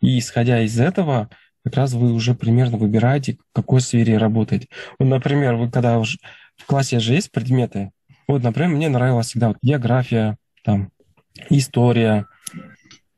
И 0.00 0.18
исходя 0.18 0.60
из 0.62 0.80
этого, 0.80 1.30
как 1.64 1.76
раз 1.76 1.92
вы 1.92 2.12
уже 2.12 2.34
примерно 2.34 2.76
выбираете, 2.76 3.34
в 3.34 3.54
какой 3.54 3.82
сфере 3.82 4.18
работать. 4.18 4.68
Вот, 4.98 5.06
например, 5.06 5.54
вы 5.54 5.70
когда 5.70 6.00
в 6.00 6.66
классе 6.66 6.98
же 6.98 7.14
есть 7.14 7.30
предметы, 7.30 7.92
вот, 8.26 8.42
например, 8.42 8.70
мне 8.70 8.88
нравилась 8.88 9.28
всегда 9.28 9.48
вот 9.48 9.58
география, 9.62 10.38
там, 10.64 10.90
история, 11.50 12.26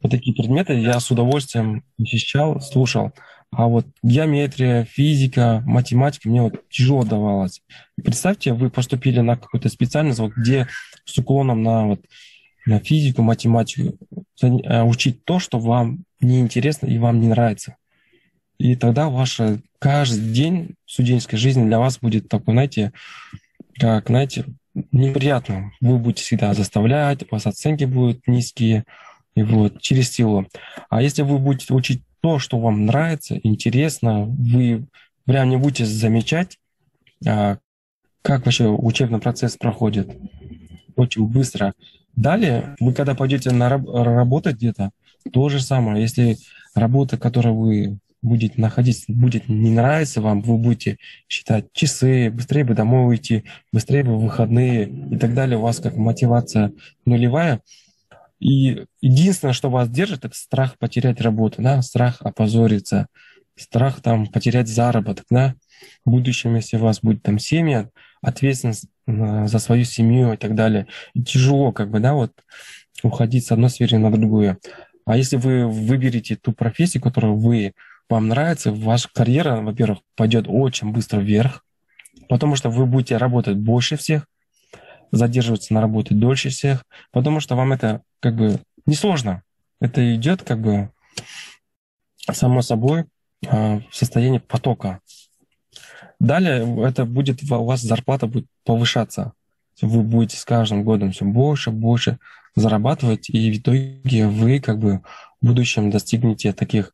такие 0.09 0.35
предметы 0.35 0.75
я 0.75 0.99
с 1.01 1.11
удовольствием 1.11 1.85
посещал, 1.97 2.61
слушал. 2.61 3.13
А 3.51 3.67
вот 3.67 3.87
геометрия, 4.03 4.85
физика, 4.85 5.63
математика 5.65 6.29
мне 6.29 6.43
вот 6.43 6.69
тяжело 6.69 7.03
давалось. 7.05 7.63
Представьте, 7.97 8.53
вы 8.53 8.71
поступили 8.71 9.21
на 9.21 9.37
какую-то 9.37 9.69
специальность, 9.69 10.19
вот 10.19 10.33
где 10.37 10.69
с 11.05 11.17
уклоном 11.17 11.63
на, 11.63 11.87
вот, 11.87 12.01
на 12.67 12.79
физику, 12.79 13.23
математику, 13.23 13.97
э, 14.43 14.83
учить 14.83 15.25
то, 15.25 15.39
что 15.39 15.59
вам 15.59 16.05
неинтересно 16.21 16.87
и 16.87 16.99
вам 16.99 17.21
не 17.21 17.29
нравится. 17.29 17.77
И 18.59 18.75
тогда 18.77 19.09
ваша 19.09 19.61
каждый 19.79 20.33
день 20.33 20.75
студенческой 20.85 21.37
жизни 21.37 21.65
для 21.65 21.79
вас 21.79 21.99
будет 21.99 22.29
такой, 22.29 22.55
знаете, 22.55 22.93
как, 23.79 24.09
знаете, 24.09 24.45
неприятным. 24.93 25.73
Вы 25.81 25.99
будете 25.99 26.23
всегда 26.23 26.53
заставлять, 26.55 27.23
у 27.23 27.27
вас 27.31 27.47
оценки 27.47 27.85
будут 27.85 28.27
низкие, 28.27 28.85
и 29.35 29.43
вот, 29.43 29.81
через 29.81 30.11
силу. 30.11 30.47
А 30.89 31.03
если 31.03 31.23
вы 31.23 31.39
будете 31.39 31.73
учить 31.75 32.03
то, 32.21 32.39
что 32.39 32.59
вам 32.59 32.87
нравится, 32.87 33.39
интересно, 33.43 34.25
вы 34.25 34.87
прям 35.25 35.51
не 35.51 35.57
будете 35.57 35.85
замечать, 35.85 36.59
а, 37.27 37.59
как 38.23 38.45
вообще 38.45 38.69
учебный 38.69 39.21
процесс 39.21 39.57
проходит 39.57 40.11
очень 40.97 41.27
быстро. 41.27 41.75
Далее, 42.17 42.77
вы 42.81 42.93
когда 42.93 43.15
пойдете 43.15 43.53
на 43.53 43.69
раб- 43.69 43.89
работать 43.89 44.57
где-то, 44.57 44.91
то 45.33 45.49
же 45.49 45.61
самое. 45.61 46.03
Если 46.03 46.39
работа, 46.75 47.17
которую 47.17 47.55
вы 47.55 47.99
будете 48.23 48.61
находить, 48.61 49.05
будет 49.07 49.49
не 49.49 49.71
нравиться 49.71 50.21
вам, 50.21 50.41
вы 50.41 50.59
будете 50.59 50.99
считать 51.29 51.67
часы, 51.73 52.31
быстрее 52.31 52.65
бы 52.65 52.75
домой 52.75 53.07
уйти, 53.07 53.45
быстрее 53.73 54.03
бы 54.03 54.19
выходные 54.19 54.89
и 54.89 55.17
так 55.17 55.35
далее. 55.35 55.59
У 55.59 55.63
вас 55.63 55.79
как 55.79 55.97
мотивация 55.97 56.73
нулевая. 57.05 57.61
И 58.41 58.85
единственное, 59.01 59.53
что 59.53 59.71
вас 59.71 59.89
держит, 59.89 60.25
это 60.25 60.37
страх 60.37 60.79
потерять 60.79 61.21
работу, 61.21 61.61
да, 61.61 61.83
страх 61.83 62.19
опозориться, 62.21 63.09
страх 63.57 64.01
там 64.01 64.27
потерять 64.27 64.69
заработок, 64.69 65.27
да. 65.31 65.55
В 66.05 66.11
будущем, 66.11 66.57
если 66.57 66.77
у 66.77 66.81
вас 66.81 67.01
будет 67.01 67.23
там 67.23 67.39
семья, 67.39 67.89
ответственность 68.21 68.87
за 69.07 69.59
свою 69.59 69.85
семью 69.85 70.33
и 70.33 70.37
так 70.37 70.55
далее. 70.55 70.87
И 71.15 71.23
тяжело 71.23 71.73
как 71.73 71.91
бы, 71.91 72.01
да, 72.01 72.15
вот 72.15 72.33
уходить 73.03 73.47
с 73.47 73.53
одной 73.53 73.71
сферы 73.71 73.99
на 73.99 74.11
другую. 74.11 74.59
А 75.05 75.17
если 75.17 75.37
вы 75.37 75.67
выберете 75.67 76.37
ту 76.37 76.53
профессию, 76.53 77.03
которую 77.03 77.37
вы 77.37 77.73
вам 78.09 78.29
нравится, 78.29 78.73
ваша 78.73 79.09
карьера, 79.13 79.61
во-первых, 79.61 80.01
пойдет 80.17 80.47
очень 80.49 80.93
быстро 80.93 81.21
вверх, 81.21 81.65
потому 82.29 82.57
что 82.57 82.71
вы 82.71 82.87
будете 82.87 83.17
работать 83.17 83.57
больше 83.57 83.97
всех, 83.97 84.27
задерживаться 85.11 85.75
на 85.75 85.81
работе 85.81 86.15
дольше 86.15 86.51
всех, 86.51 86.85
потому 87.13 87.41
что 87.41 87.57
вам 87.57 87.73
это 87.73 88.03
как 88.21 88.37
бы 88.37 88.61
несложно. 88.87 89.43
Это 89.81 90.15
идет 90.15 90.43
как 90.43 90.61
бы 90.61 90.91
само 92.31 92.63
собой 92.63 93.05
а, 93.47 93.81
в 93.91 93.97
состоянии 93.97 94.39
потока. 94.39 95.01
Далее 96.21 96.67
это 96.85 97.05
будет, 97.05 97.43
у 97.51 97.65
вас 97.65 97.81
зарплата 97.81 98.27
будет 98.27 98.47
повышаться. 98.65 99.33
Вы 99.81 100.03
будете 100.03 100.37
с 100.37 100.45
каждым 100.45 100.83
годом 100.83 101.13
все 101.13 101.25
больше, 101.25 101.71
больше 101.71 102.19
зарабатывать, 102.57 103.31
и 103.31 103.53
в 103.53 103.59
итоге 103.59 104.27
вы 104.27 104.59
как 104.59 104.79
бы 104.79 105.03
в 105.41 105.47
будущем 105.47 105.91
достигнете 105.91 106.53
таких 106.53 106.93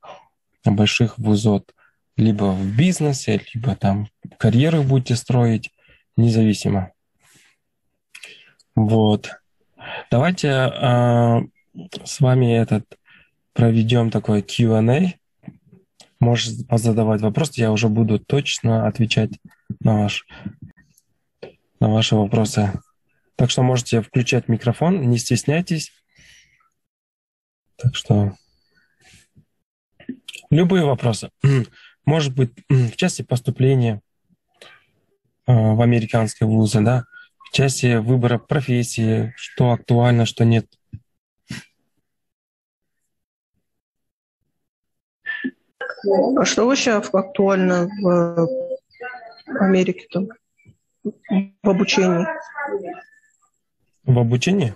больших 0.65 1.19
высот 1.19 1.73
либо 2.17 2.53
в 2.53 2.77
бизнесе, 2.77 3.41
либо 3.55 3.75
там 3.75 4.09
карьеру 4.39 4.83
будете 4.83 5.17
строить 5.17 5.71
независимо. 6.17 6.93
Вот. 8.75 9.31
Давайте 10.11 10.49
э, 10.49 11.41
с 12.05 12.21
вами 12.21 12.57
этот 12.57 12.85
проведем 13.53 14.11
такой 14.11 14.43
Q&A. 14.43 15.15
можете 16.19 16.65
задавать 16.77 17.21
вопрос, 17.21 17.53
я 17.57 17.71
уже 17.71 17.89
буду 17.89 18.19
точно 18.19 18.87
отвечать 18.87 19.31
на, 19.81 20.03
ваш, 20.03 20.27
на 21.79 21.89
ваши 21.89 22.17
вопросы. 22.17 22.73
Так 23.37 23.51
что 23.51 23.63
можете 23.63 24.01
включать 24.01 24.49
микрофон, 24.49 25.09
не 25.09 25.19
стесняйтесь. 25.19 25.93
Так 27.77 27.95
что 27.95 28.35
любые 30.51 30.85
вопросы. 30.85 31.31
Может 32.05 32.35
быть, 32.35 32.53
в 32.69 32.97
части 32.97 33.23
поступления 33.23 34.01
э, 35.47 35.53
в 35.53 35.81
американские 35.81 36.49
вузы, 36.49 36.81
да, 36.81 37.05
части 37.55 37.97
выбора 37.97 38.39
профессии, 38.39 39.33
что 39.37 39.71
актуально, 39.71 40.27
что 40.27 40.45
нет. 40.45 40.67
А 46.37 46.45
что 46.45 46.67
вообще 46.67 46.93
актуально 46.93 47.89
в 48.03 48.49
Америке 49.61 50.07
там 50.11 50.29
в 51.03 51.71
обучении? 51.71 52.27
В 54.03 54.19
обучении? 54.19 54.75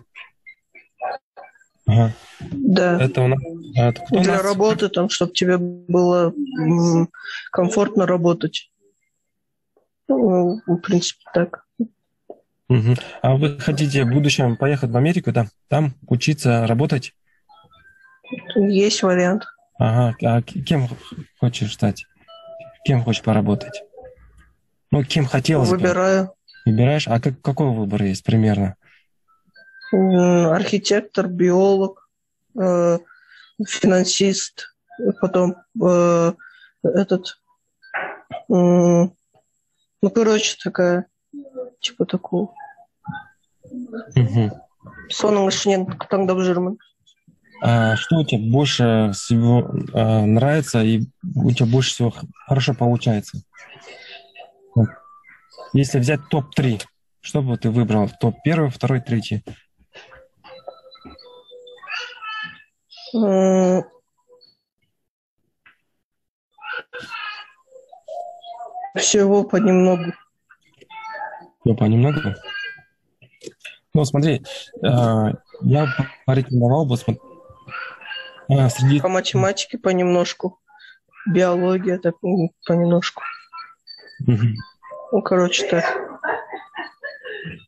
Ага. 1.87 2.14
Да. 2.40 3.02
Это 3.02 3.23
у 3.23 3.26
нас... 3.28 3.40
А 3.76 3.88
это 3.88 4.02
кто 4.02 4.20
Для 4.20 4.35
нас... 4.35 4.42
работы, 4.42 4.88
там, 4.88 5.08
чтобы 5.08 5.32
тебе 5.32 5.58
было 5.58 6.32
комфортно 7.50 8.06
работать. 8.06 8.70
Ну, 10.06 10.61
в 10.66 10.76
принципе, 10.76 11.25
так. 11.35 11.67
Угу. 12.68 12.94
А 13.22 13.37
вы 13.37 13.58
хотите 13.58 14.04
в 14.04 14.10
будущем 14.10 14.56
поехать 14.56 14.90
в 14.90 14.96
Америку, 14.96 15.32
да? 15.32 15.46
Там 15.68 15.94
учиться, 16.06 16.66
работать? 16.66 17.14
Есть 18.54 19.02
вариант. 19.02 19.44
Ага. 19.78 20.14
А 20.22 20.42
кем 20.42 20.88
хочешь 21.40 21.72
стать? 21.72 22.04
Кем 22.84 23.02
хочешь 23.02 23.22
поработать? 23.22 23.82
Ну, 24.90 25.04
кем 25.04 25.26
хотелось 25.26 25.68
Выбираю. 25.68 26.26
бы? 26.26 26.32
Выбираешь? 26.66 27.08
А 27.08 27.20
как, 27.20 27.40
какой 27.40 27.70
выбор 27.70 28.02
есть 28.02 28.25
примерно? 28.25 28.76
Архитектор, 29.90 31.28
биолог, 31.28 32.10
э, 32.60 32.98
финансист, 33.66 34.75
потом 35.20 35.56
э, 35.82 36.32
этот, 36.82 37.40
э, 38.30 38.34
ну, 38.48 39.10
короче, 40.14 40.56
такая, 40.62 41.06
типа 41.79 42.05
такого. 42.05 42.53
Угу. 44.15 44.50
Соның 45.13 45.48
ішінен 45.51 45.86
таңдап 46.10 46.41
жүрмін. 46.43 46.77
А 47.65 47.96
что 47.96 48.17
у 48.17 48.25
тебя 48.25 48.51
больше 48.51 49.12
всего 49.13 49.72
а, 49.93 50.25
нравится 50.25 50.84
и 50.84 51.03
у 51.36 51.50
тебя 51.51 51.65
больше 51.65 51.91
всего 51.91 52.13
хорошо 52.46 52.74
получается? 52.74 53.38
Если 55.72 55.98
взять 56.00 56.20
топ-3, 56.29 56.82
что 57.22 57.41
бы 57.41 57.58
ты 57.58 57.70
выбрал? 57.70 58.10
Топ 58.20 58.36
первый, 58.43 58.70
второй, 58.70 59.00
третий? 59.00 59.43
Всего 68.98 69.43
понемногу. 69.43 70.13
Всего 71.61 71.75
понемногу? 71.75 72.35
Ну, 73.95 74.05
смотри, 74.05 74.43
а, 74.83 75.33
я 75.62 75.87
порекомендовал 76.25 76.87
бы 76.87 76.97
а, 78.49 78.69
среди... 78.69 79.00
По 79.00 79.09
математике 79.09 79.79
понемножку, 79.79 80.61
биология 81.27 81.99
так 81.99 82.15
понемножку. 82.67 83.23
Угу. 84.27 84.47
Ну, 85.12 85.23
короче, 85.23 85.67
так. 85.69 85.85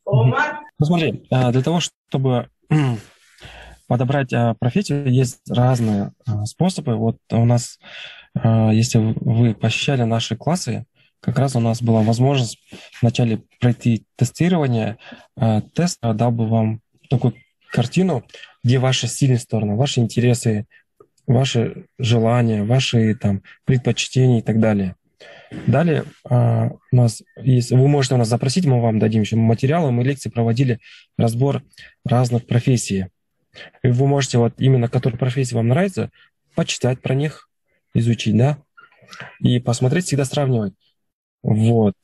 Ну, 0.05 0.35
смотри, 0.85 1.25
а, 1.31 1.51
для 1.51 1.61
того, 1.61 1.79
чтобы 1.81 2.49
подобрать 3.87 4.33
профессию, 4.59 5.11
есть 5.11 5.41
разные 5.49 6.13
способы. 6.45 6.95
Вот 6.95 7.17
у 7.31 7.43
нас, 7.43 7.77
если 8.33 9.13
вы 9.19 9.53
посещали 9.53 10.03
наши 10.03 10.37
классы, 10.37 10.85
как 11.21 11.37
раз 11.37 11.55
у 11.55 11.59
нас 11.59 11.81
была 11.81 12.01
возможность 12.01 12.59
вначале 13.01 13.43
пройти 13.59 14.05
тестирование. 14.15 14.97
Тест 15.73 15.99
дал 16.01 16.31
бы 16.31 16.47
вам 16.47 16.81
такую 17.09 17.35
картину, 17.71 18.23
где 18.63 18.79
ваши 18.79 19.07
сильные 19.07 19.39
стороны, 19.39 19.75
ваши 19.75 19.99
интересы, 19.99 20.65
ваши 21.27 21.85
желания, 21.97 22.63
ваши 22.63 23.15
там 23.15 23.43
предпочтения 23.65 24.39
и 24.39 24.41
так 24.41 24.59
далее. 24.59 24.95
Далее 25.67 26.05
а, 26.27 26.71
у 26.91 26.95
нас 26.95 27.21
есть, 27.37 27.71
вы 27.71 27.87
можете 27.87 28.15
у 28.15 28.17
нас 28.17 28.27
запросить, 28.27 28.65
мы 28.65 28.81
вам 28.81 28.99
дадим 28.99 29.21
еще 29.21 29.35
материалы, 29.35 29.91
мы 29.91 30.03
лекции 30.03 30.29
проводили, 30.29 30.79
разбор 31.17 31.63
разных 32.05 32.47
профессий. 32.47 33.07
И 33.83 33.89
вы 33.89 34.07
можете 34.07 34.37
вот 34.37 34.53
именно, 34.57 34.87
которая 34.87 35.19
профессия 35.19 35.55
вам 35.55 35.67
нравится, 35.67 36.09
почитать 36.55 37.01
про 37.01 37.13
них, 37.13 37.49
изучить, 37.93 38.35
да, 38.35 38.57
и 39.39 39.59
посмотреть, 39.59 40.05
всегда 40.05 40.25
сравнивать. 40.25 40.73
Вот. 41.43 41.95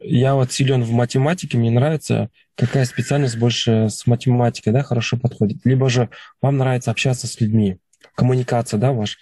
Я 0.00 0.34
вот 0.34 0.52
силен 0.52 0.82
в 0.82 0.92
математике, 0.92 1.58
мне 1.58 1.70
нравится, 1.70 2.30
какая 2.54 2.84
специальность 2.84 3.38
больше 3.38 3.88
с 3.90 4.06
математикой, 4.06 4.72
да, 4.72 4.82
хорошо 4.82 5.18
подходит. 5.18 5.58
Либо 5.64 5.90
же 5.90 6.08
вам 6.40 6.56
нравится 6.56 6.90
общаться 6.90 7.26
с 7.26 7.40
людьми, 7.40 7.78
коммуникация, 8.14 8.78
да, 8.78 8.92
ваш 8.92 9.18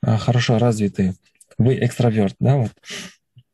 а, 0.00 0.16
хорошо 0.16 0.58
развитый 0.58 1.14
вы 1.58 1.78
экстраверт, 1.84 2.34
да, 2.40 2.56
вот, 2.56 2.72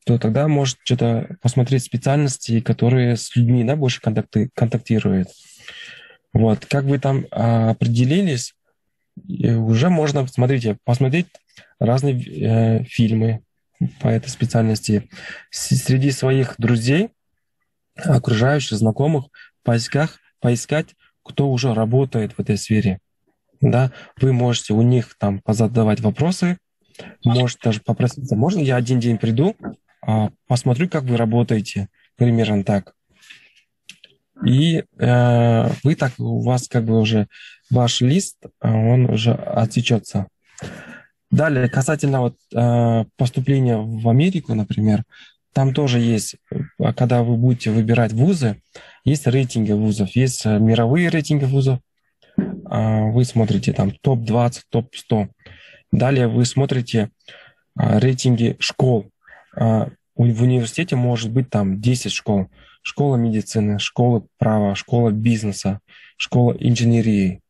то 0.05 0.19
тогда 0.19 0.49
может 0.49 0.79
что-то 0.85 1.37
посмотреть 1.43 1.85
специальности, 1.85 2.61
которые 2.61 3.17
с 3.17 3.35
людьми, 3.37 3.65
да, 3.65 3.77
больше 3.77 4.01
контакты, 4.01 4.51
контактируют. 4.55 5.29
Вот, 6.33 6.65
как 6.67 6.85
вы 6.85 6.99
там 6.99 7.27
а, 7.31 7.71
определились, 7.71 8.55
уже 9.27 9.91
можно, 9.91 10.27
смотрите, 10.29 10.79
посмотреть 10.85 11.27
разные 11.81 12.15
э, 12.15 12.85
фильмы 12.85 13.43
по 14.01 14.09
этой 14.09 14.29
специальности. 14.29 15.09
Среди 15.51 16.11
своих 16.11 16.55
друзей, 16.59 17.11
окружающих, 17.97 18.79
знакомых, 18.79 19.27
поисках, 19.63 20.19
поискать, 20.41 20.95
кто 21.23 21.51
уже 21.51 21.75
работает 21.75 22.33
в 22.33 22.41
этой 22.41 22.57
сфере. 22.57 23.01
Да, 23.61 23.93
вы 24.21 24.33
можете 24.33 24.73
у 24.73 24.83
них 24.83 25.17
там 25.19 25.41
позадавать 25.41 26.01
вопросы, 26.01 26.59
может 27.25 27.59
даже 27.63 27.81
попроситься, 27.81 28.37
можно 28.37 28.61
я 28.61 28.77
один 28.77 29.01
день 29.01 29.19
приду, 29.19 29.57
а, 30.01 30.31
посмотрю, 30.47 30.89
как 30.89 31.05
вы 31.05 31.17
работаете, 31.17 31.89
примерно 32.17 32.65
так. 32.65 32.95
И 34.47 34.85
э, 34.99 35.71
вы 35.83 35.97
так, 35.97 36.13
у 36.19 36.43
вас 36.43 36.69
как 36.69 36.85
бы 36.85 37.01
уже 37.01 37.27
ваш 37.71 38.01
лист, 38.01 38.37
а, 38.61 38.73
он 38.73 39.11
уже 39.11 39.33
отсечется. 39.33 40.29
Далее, 41.31 41.69
касательно 41.69 42.23
вот 42.23 42.37
э, 42.55 43.05
поступления 43.17 43.77
в 43.77 44.09
Америку, 44.09 44.55
например, 44.55 45.05
там 45.53 45.75
тоже 45.75 45.99
есть, 45.99 46.37
а, 46.79 46.93
когда 46.93 47.23
вы 47.23 47.37
будете 47.37 47.71
выбирать 47.71 48.13
вузы, 48.13 48.63
есть 49.05 49.27
рейтинги 49.27 49.73
вузов, 49.73 50.11
есть 50.17 50.47
э, 50.47 50.59
мировые 50.59 51.09
рейтинги 51.09 51.45
вузов, 51.45 51.81
вы 52.37 53.25
смотрите 53.25 53.73
там 53.73 53.91
топ-20, 53.91 54.63
топ-100. 54.71 55.29
Далее 55.91 56.29
вы 56.29 56.45
смотрите 56.45 57.11
а, 57.79 57.99
рейтинги 57.99 58.57
школ. 58.59 59.11
А, 59.57 59.89
в 60.15 60.43
университете 60.43 60.97
может 60.97 61.31
быть 61.31 61.49
там 61.49 61.81
10 61.81 62.13
школ. 62.13 62.49
Школа 62.83 63.17
медицины, 63.17 63.79
школа 63.79 64.27
права, 64.39 64.75
школа 64.75 65.11
бизнеса, 65.11 65.81
школа 66.17 66.57
инженерии. 66.59 67.41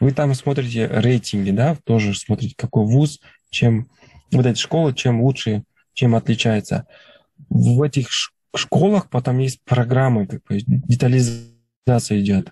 Вы 0.00 0.12
там 0.12 0.34
смотрите 0.34 0.86
рейтинги, 0.86 1.50
да, 1.50 1.76
тоже 1.84 2.14
смотрите, 2.14 2.54
какой 2.56 2.84
вуз, 2.84 3.20
чем 3.50 3.88
вот 4.32 4.46
эти 4.46 4.58
школы, 4.58 4.92
чем 4.94 5.22
лучше, 5.22 5.64
чем 5.92 6.14
отличается. 6.14 6.86
В 7.48 7.82
этих 7.82 8.08
школах 8.54 9.08
потом 9.10 9.38
есть 9.38 9.62
программы, 9.64 10.26
как 10.26 10.42
бы 10.44 10.58
детализация 10.60 12.20
идет. 12.20 12.50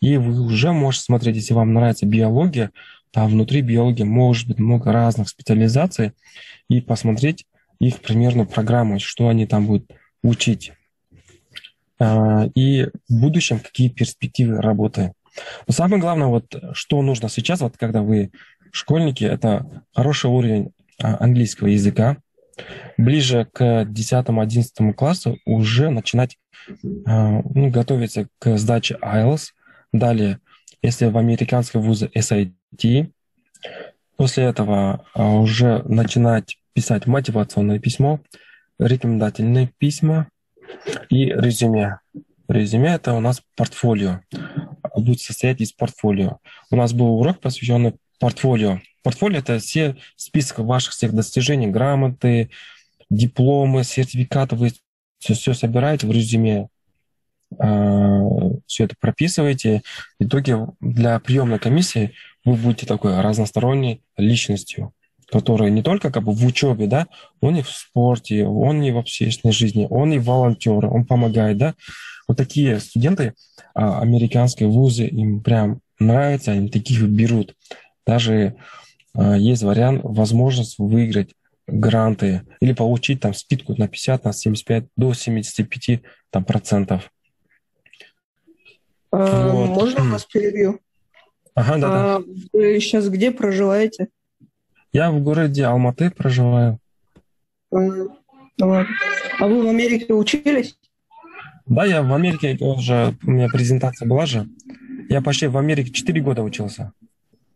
И 0.00 0.16
вы 0.16 0.40
уже 0.40 0.72
можете 0.72 1.04
смотреть, 1.04 1.36
если 1.36 1.54
вам 1.54 1.72
нравится 1.72 2.06
биология, 2.06 2.70
там 3.10 3.28
внутри 3.28 3.62
биологии 3.62 4.02
может 4.02 4.46
быть 4.46 4.58
много 4.58 4.92
разных 4.92 5.28
специализаций, 5.28 6.12
и 6.68 6.80
посмотреть 6.80 7.46
их 7.80 8.00
примерную 8.00 8.46
программу, 8.46 8.98
что 9.00 9.28
они 9.28 9.46
там 9.46 9.66
будут 9.66 9.90
учить. 10.22 10.72
А, 11.98 12.46
и 12.54 12.88
в 13.08 13.20
будущем 13.20 13.60
какие 13.60 13.88
перспективы 13.88 14.60
работы. 14.60 15.12
Но 15.66 15.72
самое 15.72 16.00
главное, 16.00 16.28
вот 16.28 16.54
что 16.72 17.02
нужно 17.02 17.28
сейчас, 17.28 17.60
вот 17.60 17.76
когда 17.76 18.02
вы 18.02 18.30
школьники, 18.72 19.24
это 19.24 19.84
хороший 19.94 20.30
уровень 20.30 20.72
а, 21.02 21.22
английского 21.22 21.68
языка. 21.68 22.18
Ближе 22.96 23.46
к 23.52 23.84
10-11 23.84 24.92
классу 24.94 25.38
уже 25.44 25.90
начинать 25.90 26.38
а, 27.06 27.42
ну, 27.42 27.70
готовиться 27.70 28.28
к 28.38 28.56
сдаче 28.56 28.98
IELTS. 29.02 29.48
Далее, 29.92 30.40
если 30.82 31.06
в 31.06 31.16
американском 31.16 31.82
вузе 31.82 32.10
SAT, 32.14 33.10
После 34.16 34.44
этого 34.44 35.04
а, 35.14 35.34
уже 35.34 35.82
начинать 35.84 36.58
писать 36.72 37.06
мотивационное 37.06 37.78
письмо, 37.78 38.20
рекомендательные 38.78 39.70
письма 39.78 40.28
и 41.10 41.26
резюме. 41.26 42.00
Резюме– 42.48 42.94
это 42.94 43.12
у 43.12 43.20
нас 43.20 43.42
портфолио, 43.56 44.20
будет 45.06 45.20
состоять 45.20 45.60
из 45.60 45.72
портфолио. 45.72 46.38
У 46.70 46.76
нас 46.76 46.92
был 46.92 47.18
урок, 47.20 47.40
посвященный 47.40 47.94
портфолио. 48.18 48.80
Портфолио– 49.02 49.38
это 49.40 49.58
все 49.58 49.96
список 50.16 50.58
ваших 50.60 50.92
всех 50.92 51.14
достижений, 51.14 51.68
грамоты, 51.68 52.50
дипломы, 53.08 53.84
сертификаты. 53.84 54.56
Вы 54.56 54.72
все, 55.18 55.34
все 55.34 55.54
собираете 55.54 56.06
в 56.06 56.10
резюме, 56.10 56.68
а, 57.58 58.20
все 58.66 58.84
это 58.84 58.94
прописываете. 58.98 59.82
В 60.18 60.24
итоге 60.24 60.66
для 60.80 61.18
приемной 61.20 61.58
комиссии 61.58 62.12
вы 62.44 62.54
будете 62.54 62.86
такой 62.86 63.20
разносторонней 63.20 64.02
личностью, 64.16 64.92
которая 65.30 65.70
не 65.70 65.82
только 65.82 66.10
как 66.10 66.24
бы 66.24 66.32
в 66.32 66.44
учебе, 66.44 66.86
да, 66.86 67.06
он 67.40 67.56
и 67.56 67.62
в 67.62 67.68
спорте, 67.68 68.46
он 68.46 68.82
и 68.82 68.90
в 68.92 68.98
общественной 68.98 69.52
жизни, 69.52 69.86
он 69.90 70.12
и 70.12 70.18
волонтер, 70.18 70.86
он 70.86 71.04
помогает, 71.04 71.58
да. 71.58 71.74
Вот 72.28 72.36
такие 72.36 72.80
студенты 72.80 73.34
а, 73.74 74.00
американские 74.00 74.68
вузы, 74.68 75.06
им 75.06 75.42
прям 75.42 75.80
нравится, 75.98 76.52
они 76.52 76.68
таких 76.68 77.02
берут. 77.02 77.54
Даже 78.06 78.56
а, 79.14 79.36
есть 79.36 79.62
вариант, 79.62 80.00
возможность 80.04 80.78
выиграть 80.78 81.34
гранты 81.66 82.42
или 82.60 82.72
получить 82.72 83.20
там 83.20 83.34
скидку 83.34 83.74
на 83.76 83.88
50, 83.88 84.24
на 84.24 84.32
75, 84.32 84.84
до 84.96 85.14
75 85.14 86.02
там, 86.30 86.44
процентов. 86.44 87.10
А, 89.10 89.52
вот. 89.52 89.68
Можно 89.68 90.04
вас 90.10 90.24
перебью? 90.24 90.80
Ага, 91.54 91.78
да, 91.78 91.88
а, 91.88 92.18
да. 92.18 92.24
Вы 92.52 92.80
сейчас 92.80 93.08
где 93.08 93.30
проживаете? 93.30 94.08
Я 94.92 95.10
в 95.10 95.20
городе 95.22 95.64
Алматы 95.64 96.10
проживаю. 96.10 96.78
А, 97.72 97.78
а 99.38 99.46
вы 99.46 99.64
в 99.64 99.68
Америке 99.68 100.14
учились? 100.14 100.78
Да, 101.66 101.84
я 101.84 102.02
в 102.02 102.14
Америке 102.14 102.56
уже, 102.60 103.16
у 103.24 103.30
меня 103.30 103.48
презентация 103.48 104.08
была 104.08 104.26
же. 104.26 104.46
Я 105.08 105.20
почти 105.20 105.46
в 105.46 105.58
Америке 105.58 105.92
4 105.92 106.20
года 106.20 106.42
учился. 106.42 106.92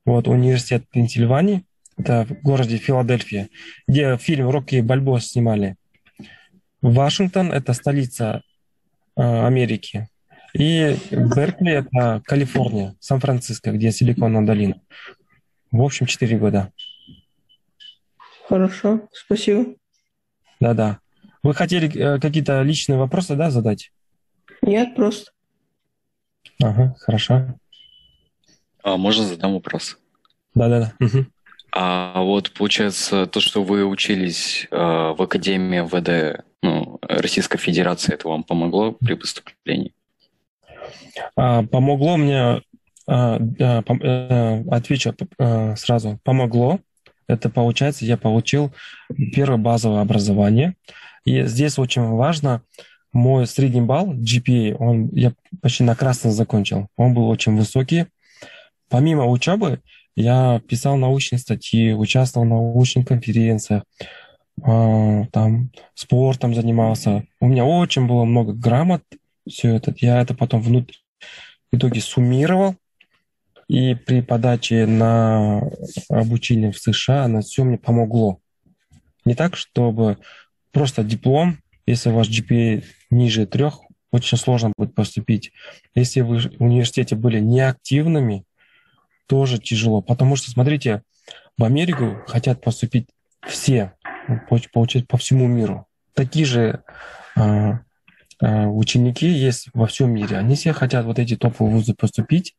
Вот, 0.04 0.28
университет 0.28 0.84
Пенсильвании, 0.90 1.64
это 1.96 2.24
в 2.24 2.42
городе 2.42 2.78
Филадельфия, 2.78 3.48
где 3.86 4.16
фильм 4.16 4.48
«Рокки 4.50 4.80
Бальбо» 4.80 5.20
снимали. 5.20 5.76
Вашингтон– 6.82 7.52
это 7.52 7.72
столица 7.72 8.42
э, 9.16 9.46
Америки. 9.46 10.08
И 10.54 10.96
Беркли– 11.10 11.72
это 11.72 12.22
Калифорния, 12.24 12.94
Сан-Франциско, 13.00 13.70
где 13.72 13.92
Силиконовая 13.92 14.46
долина. 14.46 14.80
В 15.70 15.82
общем, 15.82 16.06
4 16.06 16.38
года. 16.38 16.72
Хорошо, 18.50 19.08
спасибо. 19.12 19.76
Да-да. 20.58 20.98
Вы 21.44 21.54
хотели 21.54 21.88
э, 21.96 22.18
какие-то 22.18 22.62
личные 22.62 22.98
вопросы, 22.98 23.36
да, 23.36 23.48
задать? 23.48 23.92
Нет, 24.60 24.96
просто. 24.96 25.30
Ага, 26.60 26.96
хорошо. 26.98 27.54
А 28.82 28.96
можно 28.96 29.24
задам 29.24 29.52
вопрос? 29.52 29.98
Да-да-да. 30.56 30.92
Угу. 30.98 31.26
А 31.70 32.22
вот 32.22 32.50
получается, 32.50 33.26
то, 33.26 33.38
что 33.38 33.62
вы 33.62 33.84
учились 33.84 34.66
э, 34.68 34.76
в 34.76 35.22
Академии 35.22 35.82
ВД 35.82 36.44
ну, 36.60 36.98
Российской 37.02 37.58
Федерации, 37.58 38.14
это 38.14 38.26
вам 38.26 38.42
помогло 38.42 38.90
при 38.90 39.14
поступлении? 39.14 39.94
А, 41.36 41.62
помогло 41.62 42.16
мне, 42.16 42.40
а, 42.40 42.62
а, 43.06 43.38
а, 43.88 44.64
отвечу 44.72 45.14
а, 45.38 45.76
сразу, 45.76 46.18
помогло. 46.24 46.80
Это 47.30 47.48
получается, 47.48 48.04
я 48.04 48.16
получил 48.16 48.72
первое 49.32 49.58
базовое 49.58 50.00
образование. 50.00 50.74
И 51.24 51.44
здесь 51.44 51.78
очень 51.78 52.02
важно, 52.02 52.62
мой 53.12 53.46
средний 53.46 53.80
балл 53.80 54.14
GPA, 54.14 54.74
он, 54.78 55.08
я 55.12 55.32
почти 55.60 55.84
на 55.84 55.96
красном 55.96 56.32
закончил. 56.32 56.88
Он 56.96 57.14
был 57.14 57.28
очень 57.28 57.56
высокий. 57.56 58.06
Помимо 58.88 59.26
учебы, 59.26 59.80
я 60.16 60.60
писал 60.68 60.96
научные 60.96 61.38
статьи, 61.38 61.92
участвовал 61.92 62.46
в 62.46 62.50
научных 62.50 63.06
конференциях, 63.06 63.84
э, 64.64 65.24
там 65.32 65.70
спортом 65.94 66.54
занимался. 66.54 67.24
У 67.40 67.48
меня 67.48 67.64
очень 67.64 68.06
было 68.06 68.24
много 68.24 68.52
грамот, 68.52 69.02
все 69.48 69.74
это. 69.76 69.94
Я 69.98 70.20
это 70.20 70.34
потом 70.34 70.62
внутри, 70.62 70.96
в 71.72 71.76
итоге 71.76 72.00
суммировал, 72.00 72.76
и 73.70 73.94
при 73.94 74.20
подаче 74.20 74.84
на 74.84 75.62
обучение 76.08 76.72
в 76.72 76.78
США 76.80 77.28
на 77.28 77.40
все 77.40 77.62
мне 77.62 77.78
помогло. 77.78 78.40
Не 79.24 79.36
так, 79.36 79.54
чтобы 79.54 80.18
просто 80.72 81.04
диплом, 81.04 81.58
если 81.86 82.10
ваш 82.10 82.28
GPA 82.28 82.82
ниже 83.10 83.46
трех, 83.46 83.78
очень 84.10 84.38
сложно 84.38 84.72
будет 84.76 84.96
поступить. 84.96 85.52
Если 85.94 86.20
вы 86.20 86.40
в 86.40 86.60
университете 86.60 87.14
были 87.14 87.38
неактивными, 87.38 88.42
тоже 89.28 89.58
тяжело. 89.58 90.02
Потому 90.02 90.34
что, 90.34 90.50
смотрите, 90.50 91.04
в 91.56 91.62
Америку 91.62 92.18
хотят 92.26 92.60
поступить 92.60 93.06
все, 93.46 93.92
получать 94.72 95.06
по 95.06 95.16
всему 95.16 95.46
миру. 95.46 95.86
Такие 96.14 96.44
же 96.44 96.82
э, 97.36 97.72
ученики 98.40 99.28
есть 99.28 99.68
во 99.74 99.86
всем 99.86 100.12
мире. 100.12 100.38
Они 100.38 100.54
все 100.54 100.72
хотят 100.72 101.04
вот 101.04 101.18
эти 101.18 101.36
топовые 101.36 101.74
вузы 101.74 101.94
поступить, 101.94 102.56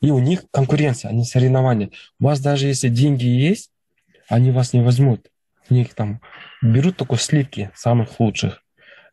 и 0.00 0.10
у 0.10 0.18
них 0.18 0.44
конкуренция, 0.50 1.10
они 1.10 1.24
соревнования. 1.24 1.90
У 2.18 2.24
вас 2.24 2.40
даже 2.40 2.66
если 2.66 2.88
деньги 2.88 3.26
есть, 3.26 3.70
они 4.28 4.50
вас 4.50 4.72
не 4.72 4.80
возьмут. 4.80 5.28
У 5.68 5.74
них 5.74 5.94
там 5.94 6.20
берут 6.62 6.96
только 6.96 7.16
сливки 7.16 7.70
самых 7.74 8.18
лучших. 8.18 8.62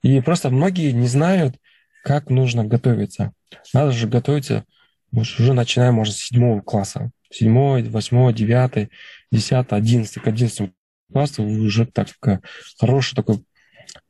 И 0.01 0.19
просто 0.21 0.49
многие 0.49 0.91
не 0.91 1.07
знают, 1.07 1.55
как 2.03 2.29
нужно 2.29 2.63
готовиться. 2.63 3.33
Надо 3.73 3.91
же 3.91 4.07
готовиться 4.07 4.63
уже 5.11 5.53
начинаем, 5.53 5.95
может, 5.95 6.15
с 6.15 6.19
седьмого 6.19 6.61
класса. 6.61 7.11
Седьмой, 7.29 7.83
восьмой, 7.83 8.33
девятый, 8.33 8.89
десятый, 9.31 9.77
одиннадцатый. 9.77 10.21
К 10.21 10.27
одиннадцатому 10.27 10.71
классу 11.11 11.43
вы 11.43 11.59
уже 11.61 11.85
так 11.85 12.07
э, 12.25 12.39
хороший 12.79 13.15
такой 13.15 13.43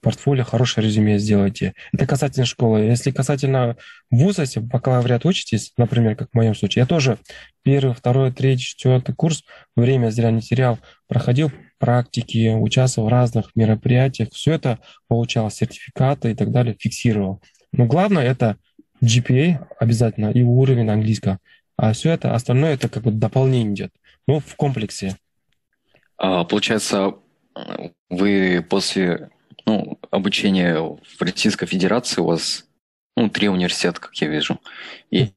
портфолио, 0.01 0.43
хорошее 0.43 0.87
резюме 0.87 1.19
сделайте. 1.19 1.73
Это 1.93 2.05
касательно 2.05 2.45
школы. 2.45 2.79
Если 2.79 3.11
касательно 3.11 3.77
вуза, 4.09 4.41
если 4.41 4.59
бакалавриат 4.59 5.25
учитесь, 5.25 5.73
например, 5.77 6.15
как 6.15 6.29
в 6.31 6.35
моем 6.35 6.55
случае, 6.55 6.81
я 6.81 6.85
тоже 6.85 7.17
первый, 7.63 7.93
второй, 7.93 8.31
третий, 8.31 8.63
четвертый 8.63 9.13
курс, 9.15 9.43
время 9.75 10.09
зря 10.09 10.31
не 10.31 10.41
терял, 10.41 10.79
проходил 11.07 11.51
практики, 11.77 12.53
участвовал 12.53 13.09
в 13.09 13.11
разных 13.11 13.51
мероприятиях, 13.55 14.29
все 14.31 14.53
это 14.53 14.79
получал, 15.07 15.51
сертификаты 15.51 16.31
и 16.31 16.35
так 16.35 16.51
далее, 16.51 16.75
фиксировал. 16.79 17.41
Но 17.71 17.85
главное 17.85 18.23
это 18.23 18.57
GPA 19.03 19.65
обязательно 19.79 20.31
и 20.31 20.41
уровень 20.41 20.89
английского. 20.89 21.39
А 21.75 21.93
все 21.93 22.11
это 22.11 22.33
остальное 22.33 22.73
это 22.73 22.89
как 22.89 23.03
бы 23.03 23.11
дополнение 23.11 23.73
идет. 23.73 23.93
Ну, 24.27 24.39
в 24.39 24.55
комплексе. 24.55 25.15
А, 26.17 26.43
получается, 26.43 27.13
вы 28.09 28.65
после 28.67 29.29
ну, 29.65 29.99
обучения 30.11 30.79
в 30.79 31.21
Российской 31.21 31.65
Федерации 31.65 32.21
у 32.21 32.25
вас 32.25 32.65
ну, 33.15 33.29
три 33.29 33.49
университета, 33.49 33.99
как 33.99 34.15
я 34.15 34.27
вижу. 34.27 34.59
И, 35.09 35.33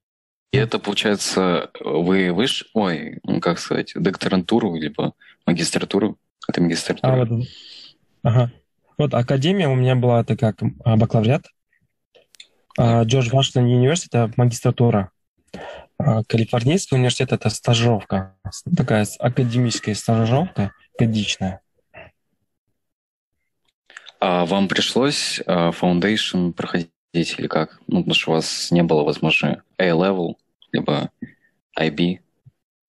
и 0.53 0.57
это, 0.57 0.79
получается, 0.79 1.71
вы 1.81 2.33
выше, 2.33 2.67
ой, 2.75 3.21
ну, 3.25 3.41
как 3.41 3.59
сказать, 3.59 3.93
докторантуру, 3.95 4.75
либо 4.75 5.15
магистратуру. 5.47 6.19
Это 6.49 6.61
магистратура. 6.61 7.13
А, 7.13 7.25
вот, 7.25 7.47
ага. 8.23 8.53
Вот 8.99 9.15
академия 9.15 9.69
у 9.69 9.75
меня 9.75 9.95
была, 9.95 10.21
это 10.21 10.37
как 10.37 10.61
а, 10.85 10.97
бакалавриат, 10.97 11.47
а, 12.79 13.03
Джордж 13.05 13.31
Вашингтон 13.31 13.65
университет– 13.65 14.15
это 14.15 14.33
магистратура. 14.37 15.11
А, 15.99 16.23
Калифорнийский 16.25 16.97
университет– 16.97 17.33
это 17.33 17.51
стажировка. 17.51 18.37
Такая 18.77 19.07
академическая 19.19 19.95
стажировка, 19.95 20.73
годичная. 20.99 21.61
А 24.21 24.45
вам 24.45 24.69
пришлось 24.69 25.41
Foundation 25.47 26.53
проходить 26.53 26.91
или 27.15 27.47
как? 27.47 27.81
Ну, 27.87 27.99
потому 27.99 28.15
что 28.15 28.31
у 28.31 28.35
вас 28.35 28.71
не 28.71 28.83
было, 28.83 29.03
возможно, 29.03 29.63
A-level, 29.79 30.35
либо 30.73 31.11
IB. 31.79 32.19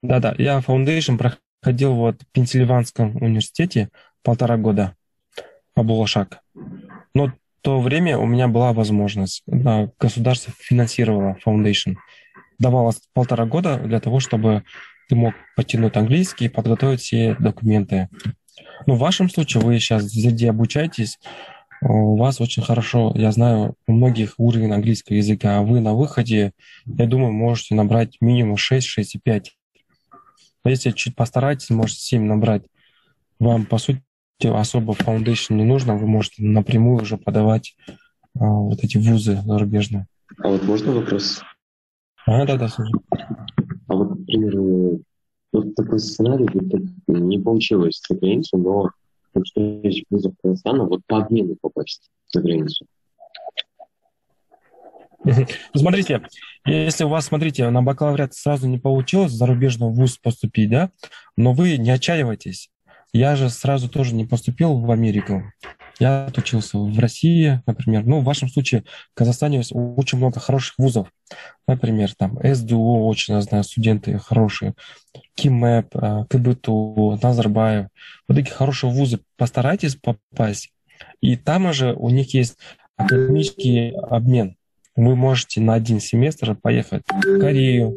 Да-да, 0.04 0.36
я 0.38 0.60
Foundation 0.60 1.18
проходил 1.18 1.96
вот 1.96 2.22
в 2.22 2.28
Пенсильванском 2.34 3.16
университете 3.16 3.90
полтора 4.24 4.58
года 4.58 4.96
по 5.74 5.84
Булашак. 5.84 6.42
Но 7.14 7.32
то 7.62 7.80
время 7.80 8.18
у 8.18 8.26
меня 8.26 8.48
была 8.48 8.74
возможность. 8.74 9.44
Да, 9.46 9.90
государство 10.00 10.54
финансировало 10.58 11.38
Foundation. 11.46 11.96
Давало 12.60 12.94
полтора 13.14 13.46
года 13.46 13.78
для 13.78 14.00
того, 14.00 14.20
чтобы 14.20 14.64
ты 15.08 15.16
мог 15.16 15.34
потянуть 15.56 15.96
английский 15.96 16.46
и 16.46 16.50
подготовить 16.50 17.02
все 17.02 17.36
документы. 17.40 18.10
Но 18.86 18.96
в 18.96 19.00
вашем 19.00 19.30
случае 19.30 19.64
вы 19.64 19.80
сейчас 19.80 20.06
где 20.06 20.50
обучаетесь, 20.50 21.20
у 21.82 22.16
вас 22.16 22.40
очень 22.40 22.62
хорошо, 22.62 23.12
я 23.16 23.32
знаю, 23.32 23.76
у 23.88 23.94
многих 23.94 24.36
уровень 24.38 24.72
английского 24.72 25.16
языка, 25.16 25.58
а 25.58 25.62
вы 25.64 25.80
на 25.80 25.94
выходе, 25.94 26.54
я 26.86 27.08
думаю, 27.08 27.32
можете 27.32 27.74
набрать 27.74 28.18
минимум 28.22 28.58
6, 28.58 28.88
6,5. 29.00 29.46
Если 30.64 30.92
чуть 30.92 31.16
постараетесь, 31.16 31.72
можете 31.72 32.02
7 32.02 32.24
набрать. 32.24 32.64
Вам, 33.40 33.66
по 33.66 33.80
сути, 33.80 34.04
особо 34.44 34.94
foundation 34.94 35.56
не 35.56 35.64
нужно, 35.64 35.98
вы 35.98 36.06
можете 36.06 36.44
напрямую 36.44 37.02
уже 37.02 37.18
подавать 37.18 37.76
а, 38.40 38.46
вот 38.46 38.84
эти 38.84 38.98
вузы 38.98 39.42
зарубежные. 39.44 40.06
А 40.38 40.50
вот 40.50 40.64
можно 40.64 40.92
вопрос? 40.92 41.42
А, 42.28 42.46
да, 42.46 42.58
да, 42.58 42.68
слушай. 42.68 42.94
А 43.88 43.96
вот, 43.96 44.20
например, 44.20 45.00
вот 45.52 45.76
такой 45.76 46.00
сценарий, 46.00 46.48
не 47.08 47.40
получилось 47.40 48.02
за 48.08 48.16
границу, 48.16 48.58
но 48.58 48.90
что 49.44 49.62
есть 49.62 50.06
вузов 50.10 50.34
Казахстана, 50.42 50.86
вот 50.86 51.02
по 51.08 51.20
обмену 51.20 51.56
попасть 51.62 52.10
за 52.34 52.42
границу. 52.42 52.86
Смотрите, 55.76 56.22
если 56.66 57.04
у 57.04 57.10
вас, 57.10 57.28
смотрите, 57.28 57.70
на 57.70 57.84
бакалавриат 57.84 58.34
сразу 58.34 58.68
не 58.68 58.80
получилось 58.80 59.32
в 59.32 59.36
зарубежный 59.36 59.90
вуз 59.90 60.18
поступить, 60.18 60.70
да, 60.70 60.92
но 61.38 61.54
вы 61.54 61.78
не 61.78 61.92
отчаивайтесь. 61.92 62.70
Я 63.14 63.36
же 63.36 63.50
сразу 63.50 63.90
тоже 63.90 64.16
не 64.16 64.26
поступил 64.26 64.80
в 64.80 64.90
Америку. 64.90 65.44
Я 66.02 66.26
отучился 66.26 66.80
в 66.80 66.98
России, 66.98 67.62
например. 67.68 68.04
Ну, 68.08 68.22
в 68.22 68.24
вашем 68.24 68.50
случае 68.50 68.86
в 69.12 69.14
Казахстане 69.14 69.58
есть 69.58 69.72
очень 69.72 70.18
много 70.18 70.40
хороших 70.40 70.80
вузов. 70.80 71.14
Например, 71.68 72.12
там 72.16 72.40
СДУ, 72.44 73.06
очень, 73.06 73.36
я 73.36 73.42
знаю, 73.42 73.64
студенты 73.64 74.18
хорошие. 74.18 74.74
КИМЭП, 75.36 75.96
э, 75.96 76.26
КБТУ, 76.28 77.20
Назарбаев. 77.22 77.90
Вот 78.28 78.36
такие 78.36 78.52
хорошие 78.52 78.92
вузы. 78.92 79.20
Постарайтесь 79.38 79.96
попасть. 79.96 80.74
И 81.22 81.36
там 81.36 81.72
же 81.72 81.94
у 81.94 82.10
них 82.10 82.34
есть 82.34 82.58
академический 82.98 83.92
обмен. 83.92 84.56
Вы 84.96 85.16
можете 85.16 85.62
на 85.62 85.76
один 85.76 86.00
семестр 86.00 86.56
поехать 86.56 87.04
в 87.08 87.40
Корею, 87.40 87.96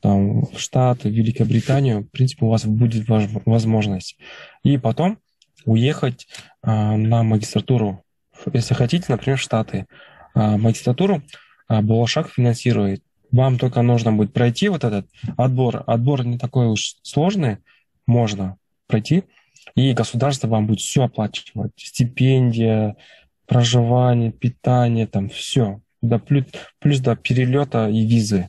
там, 0.00 0.44
в 0.44 0.56
Штаты, 0.60 1.08
в 1.08 1.12
Великобританию. 1.12 2.02
В 2.02 2.10
принципе, 2.10 2.46
у 2.46 2.50
вас 2.50 2.64
будет 2.64 3.08
возможность. 3.44 4.18
И 4.62 4.78
потом 4.78 5.18
уехать 5.64 6.28
а, 6.62 6.96
на 6.96 7.22
магистратуру. 7.22 8.02
Если 8.52 8.74
хотите, 8.74 9.06
например, 9.08 9.38
в 9.38 9.42
Штаты. 9.42 9.86
А, 10.34 10.56
магистратуру 10.56 11.22
а, 11.68 11.82
Балашак 11.82 12.30
финансирует. 12.30 13.02
Вам 13.32 13.58
только 13.58 13.82
нужно 13.82 14.12
будет 14.12 14.32
пройти 14.32 14.68
вот 14.68 14.84
этот 14.84 15.06
отбор. 15.36 15.84
Отбор 15.86 16.24
не 16.24 16.38
такой 16.38 16.66
уж 16.66 16.96
сложный, 17.02 17.58
можно 18.06 18.56
пройти. 18.86 19.24
И 19.76 19.92
государство 19.92 20.48
вам 20.48 20.66
будет 20.66 20.80
все 20.80 21.04
оплачивать. 21.04 21.72
Стипендия, 21.76 22.96
проживание, 23.46 24.32
питание, 24.32 25.06
там 25.06 25.28
все. 25.28 25.80
Да, 26.02 26.18
плюс, 26.18 26.46
плюс 26.78 26.98
до 26.98 27.14
перелета 27.14 27.88
и 27.88 28.04
визы. 28.04 28.48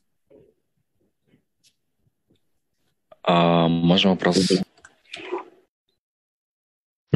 А, 3.23 3.67
можно 3.67 4.11
вопрос? 4.11 4.63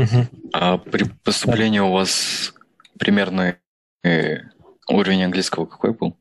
Угу. 0.05 0.49
А 0.53 0.77
при 0.77 1.05
поступлении 1.23 1.79
у 1.79 1.91
вас 1.91 2.53
примерный 2.97 3.55
э, 4.03 4.37
уровень 4.87 5.23
английского 5.23 5.65
какой 5.65 5.93
был? 5.93 6.17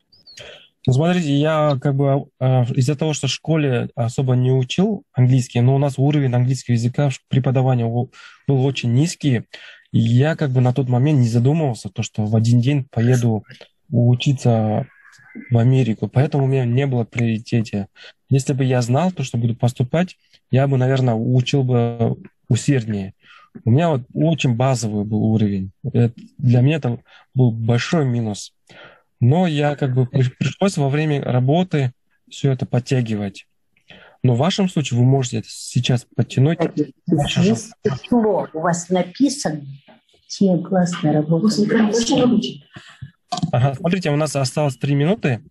Ну, 0.86 0.92
смотрите, 0.92 1.34
я 1.34 1.78
как 1.80 1.94
бы 1.94 2.26
а, 2.38 2.64
из-за 2.74 2.94
того, 2.94 3.14
что 3.14 3.26
в 3.26 3.30
школе 3.30 3.88
особо 3.94 4.34
не 4.34 4.52
учил 4.52 5.04
английский, 5.14 5.60
но 5.60 5.74
у 5.74 5.78
нас 5.78 5.94
уровень 5.96 6.34
английского 6.34 6.74
языка 6.74 7.08
преподавания 7.28 7.86
был 7.86 8.10
очень 8.48 8.92
низкий, 8.92 9.44
и 9.92 9.98
я 9.98 10.36
как 10.36 10.50
бы 10.50 10.60
на 10.60 10.74
тот 10.74 10.88
момент 10.88 11.20
не 11.20 11.28
задумывался, 11.28 11.88
то, 11.88 12.02
что 12.02 12.26
в 12.26 12.36
один 12.36 12.60
день 12.60 12.86
поеду 12.90 13.44
учиться 13.90 14.86
в 15.50 15.56
Америку, 15.56 16.08
поэтому 16.08 16.44
у 16.44 16.46
меня 16.46 16.66
не 16.66 16.86
было 16.86 17.04
приоритете. 17.04 17.88
Если 18.28 18.52
бы 18.52 18.64
я 18.64 18.82
знал 18.82 19.10
то, 19.10 19.22
что 19.22 19.38
буду 19.38 19.56
поступать, 19.56 20.16
я 20.50 20.66
бы, 20.66 20.76
наверное, 20.76 21.14
учил 21.14 21.64
бы 21.64 22.16
усерднее. 22.48 23.14
У 23.64 23.70
меня 23.70 23.90
вот 23.90 24.02
очень 24.12 24.54
базовый 24.54 25.04
был 25.04 25.22
уровень. 25.24 25.70
Это, 25.84 26.12
для 26.38 26.60
меня 26.60 26.76
это 26.76 27.00
был 27.34 27.52
большой 27.52 28.04
минус. 28.04 28.52
Но 29.20 29.46
я 29.46 29.76
как 29.76 29.94
бы 29.94 30.06
пришлось 30.06 30.76
во 30.76 30.88
время 30.88 31.22
работы 31.22 31.92
все 32.28 32.52
это 32.52 32.66
подтягивать. 32.66 33.46
Но 34.22 34.34
в 34.34 34.38
вашем 34.38 34.68
случае 34.68 34.98
вы 34.98 35.06
можете 35.06 35.38
это 35.38 35.48
сейчас 35.50 36.06
подтянуть. 36.16 36.58
Здесь 37.06 37.70
тепло. 37.82 38.48
У 38.52 38.60
вас 38.60 38.88
написано. 38.88 39.62
Те 40.26 40.58
классная 40.58 41.12
работа. 41.12 41.46
Ага, 43.52 43.74
смотрите, 43.74 44.10
у 44.10 44.16
нас 44.16 44.34
осталось 44.34 44.76
три 44.76 44.94
минуты. 44.94 45.42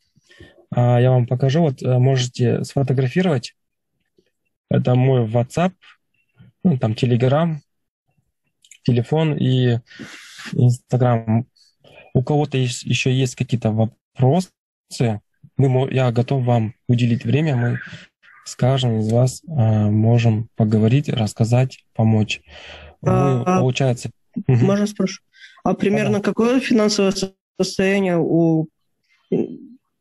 А, 0.76 1.00
я 1.00 1.12
вам 1.12 1.28
покажу. 1.28 1.62
Вот 1.62 1.82
э, 1.82 1.98
можете 2.00 2.63
сфотографировать. 2.63 3.56
Это 4.70 4.96
мой 4.96 5.26
WhatsApp, 5.26 5.74
ну, 6.63 6.78
там 6.80 6.94
Telegram, 6.94 7.58
телефон 8.84 9.36
и 9.38 9.80
Инстаграм. 10.54 11.46
У 12.13 12.24
кого-то 12.24 12.58
есть, 12.58 12.84
еще 12.84 13.12
есть 13.12 13.36
какие-то 13.36 13.72
вопросы, 13.72 14.52
мы, 15.58 15.91
я 15.91 16.12
готов 16.12 16.43
вам 16.43 16.74
уделить 16.88 17.26
время, 17.26 17.56
мы 17.56 17.80
с 18.46 18.56
каждым 18.56 19.00
из 19.00 19.12
вас 19.12 19.41
э, 19.43 19.50
можем 19.50 20.50
поговорить, 20.56 21.10
рассказать, 21.10 21.86
помочь. 21.93 22.41
Вы, 23.02 23.12
а, 23.12 23.60
получается... 23.60 24.10
Можно 24.48 24.88
спрошу? 24.88 25.22
А 25.63 25.74
примерно 25.74 26.17
да. 26.17 26.24
какое 26.24 26.60
финансовое 26.60 27.13
состояние 27.60 28.17
у 28.19 28.67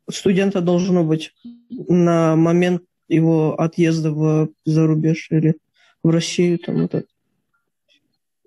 студента 0.09 0.61
должно 0.61 1.03
быть 1.03 1.31
на 1.69 2.35
момент 2.35 2.83
его 3.07 3.59
отъезда 3.59 4.11
в 4.11 4.49
зарубеж 4.65 5.27
или 5.31 5.55
в 6.03 6.09
Россию? 6.09 6.59
Там, 6.59 6.81
вот 6.81 6.95
это? 6.95 7.07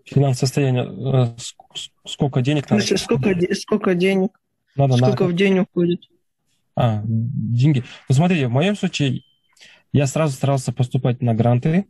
Финансовое 0.07 0.47
состояние, 0.47 0.85
э, 0.85 1.37
сколько 2.07 2.41
денег 2.41 2.71
надо? 2.71 2.83
Сколько, 2.97 3.55
сколько 3.55 3.95
денег? 3.95 4.31
Надо 4.75 4.97
сколько 4.97 5.25
на... 5.25 5.31
в 5.31 5.35
день 5.35 5.59
уходит? 5.59 6.01
А, 6.75 7.03
деньги. 7.05 7.85
Ну, 8.09 8.15
смотрите, 8.15 8.49
в 8.49 8.53
моем 8.53 8.77
случае 8.77 9.23
я 9.93 10.07
сразу 10.07 10.35
старался 10.35 10.73
поступать 10.73 11.23
на 11.23 11.35
гранты, 11.35 11.87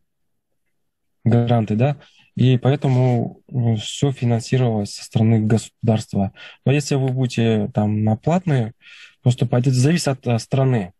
гранты, 1.25 1.75
да, 1.75 1.97
и 2.37 2.59
поэтому 2.59 3.41
э, 3.49 3.77
все 3.77 4.13
финансировалось 4.13 4.95
со 4.95 5.05
стороны 5.05 5.41
государства. 5.41 6.33
Но 6.65 6.73
если 6.73 6.95
вы 6.95 7.09
будете 7.09 7.69
там 7.75 8.05
на 8.05 8.17
платные 8.17 8.73
поступать, 9.23 9.67
это 9.67 9.77
зависит 9.77 10.09
от, 10.09 10.27
от 10.27 10.41
страны. 10.41 10.93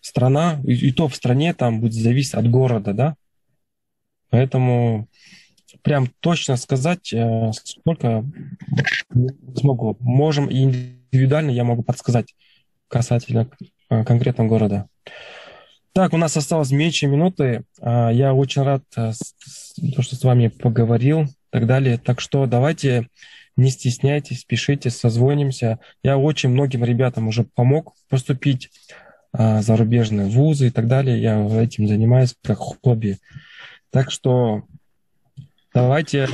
Страна, 0.00 0.60
и, 0.64 0.72
и 0.88 0.92
то 0.92 1.08
в 1.08 1.14
стране 1.14 1.52
там 1.52 1.80
будет 1.80 1.92
зависеть 1.92 2.34
от 2.34 2.48
города, 2.48 2.94
да, 2.94 3.16
Поэтому 4.30 5.08
прям 5.82 6.08
точно 6.20 6.56
сказать, 6.56 7.12
э, 7.12 7.52
сколько 7.52 8.24
смогу. 9.56 9.96
Можем 10.00 10.46
и 10.46 10.62
индивидуально 10.62 11.50
я 11.50 11.64
могу 11.64 11.82
подсказать 11.82 12.34
касательно 12.88 13.48
э, 13.88 14.04
конкретного 14.04 14.48
города. 14.48 14.86
Так, 15.92 16.12
у 16.12 16.16
нас 16.16 16.36
осталось 16.36 16.70
меньше 16.70 17.06
минуты. 17.06 17.64
А, 17.80 18.10
я 18.10 18.32
очень 18.32 18.62
рад, 18.62 18.82
э, 18.96 19.12
то, 19.96 20.02
что 20.02 20.16
с 20.16 20.22
вами 20.22 20.48
поговорил 20.48 21.22
и 21.22 21.28
так 21.50 21.66
далее. 21.66 21.98
Так 21.98 22.20
что 22.20 22.46
давайте 22.46 23.08
не 23.56 23.70
стесняйтесь, 23.70 24.44
пишите, 24.44 24.90
созвонимся. 24.90 25.80
Я 26.02 26.16
очень 26.16 26.50
многим 26.50 26.84
ребятам 26.84 27.28
уже 27.28 27.44
помог 27.44 27.94
поступить 28.08 28.70
а, 29.32 29.62
зарубежные 29.62 30.26
вузы 30.26 30.68
и 30.68 30.70
так 30.70 30.86
далее. 30.86 31.20
Я 31.20 31.44
этим 31.60 31.88
занимаюсь 31.88 32.34
как 32.42 32.58
хобби. 32.58 33.18
Так 33.90 34.10
что 34.10 34.62
Давайте 35.72 36.26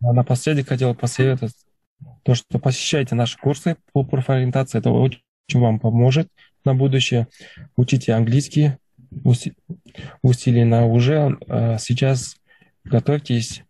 напоследок 0.00 0.68
хотел 0.68 0.94
посоветовать 0.94 1.54
то, 2.22 2.34
что 2.34 2.58
посещайте 2.58 3.14
наши 3.14 3.38
курсы 3.38 3.76
по 3.92 4.04
профориентации. 4.04 4.78
Это 4.78 4.90
очень 4.90 5.20
вам 5.54 5.80
поможет 5.80 6.28
на 6.64 6.74
будущее. 6.74 7.28
Учите 7.76 8.12
английский 8.12 8.72
усиленно. 10.22 10.86
Уже 10.86 11.38
э, 11.46 11.76
сейчас 11.78 12.36
готовьтесь 12.84 13.62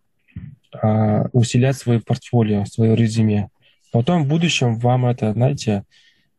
э, 0.82 1.24
усилять 1.32 1.76
свое 1.76 2.00
портфолио, 2.00 2.64
свое 2.64 2.94
резюме. 2.96 3.48
Потом 3.92 4.24
в 4.24 4.28
будущем 4.28 4.78
вам 4.78 5.06
это, 5.06 5.32
знаете, 5.32 5.85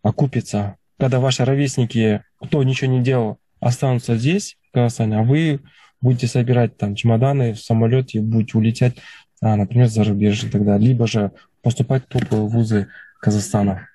окупится. 0.01 0.77
Когда 0.97 1.19
ваши 1.19 1.45
ровесники, 1.45 2.23
кто 2.39 2.63
ничего 2.63 2.91
не 2.91 3.01
делал, 3.01 3.37
останутся 3.59 4.17
здесь, 4.17 4.57
в 4.69 4.73
Казахстане, 4.73 5.19
а 5.19 5.23
вы 5.23 5.61
будете 6.03 6.27
собирать 6.27 6.77
там 6.77 6.95
чемоданы 6.95 7.53
в 7.53 7.59
самолете, 7.59 8.19
будете 8.19 8.57
улететь, 8.57 8.97
а, 9.41 9.55
например, 9.55 9.87
за 9.87 10.03
рубеж 10.03 10.41
тогда, 10.51 10.77
либо 10.77 11.07
же 11.07 11.31
поступать 11.61 12.03
в 12.03 12.07
топовые 12.07 12.47
вузы 12.47 12.87
Казахстана. 13.21 13.87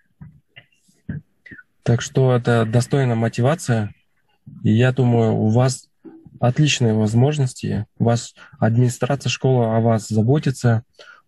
Так 1.83 2.01
что 2.01 2.35
это 2.35 2.65
достойная 2.67 3.15
мотивация. 3.15 3.95
И 4.65 4.73
я 4.73 4.93
думаю, 4.93 5.35
у 5.35 5.49
вас 5.49 5.89
отличные 6.41 6.95
возможности. 6.95 7.85
У 7.99 8.05
вас 8.05 8.35
администрация 8.59 9.29
школы 9.29 9.67
о 9.67 9.81
вас 9.81 10.09
заботится. 10.09 10.85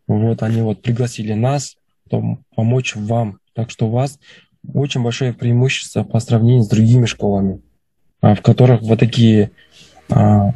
Вот 0.06 0.42
они 0.42 0.62
вот 0.62 0.82
пригласили 0.82 1.34
нас 1.34 1.76
помочь 2.56 2.96
вам. 2.96 3.38
Так 3.52 3.70
что 3.70 3.88
у 3.88 3.90
вас 3.90 4.18
очень 4.72 5.02
большое 5.02 5.34
преимущество 5.34 6.04
по 6.04 6.20
сравнению 6.20 6.62
с 6.62 6.68
другими 6.68 7.06
школами, 7.06 7.60
а, 8.20 8.34
в 8.34 8.42
которых 8.42 8.80
вот 8.82 8.98
такие 8.98 9.52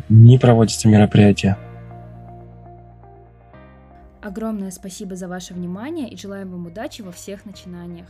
не 0.08 0.38
проводятся 0.38 0.88
мероприятия. 0.88 1.56
Огромное 4.22 4.70
спасибо 4.70 5.16
за 5.16 5.28
ваше 5.28 5.52
внимание 5.52 6.08
и 6.08 6.16
желаем 6.16 6.50
вам 6.50 6.66
удачи 6.66 7.02
во 7.02 7.12
всех 7.12 7.44
начинаниях. 7.44 8.06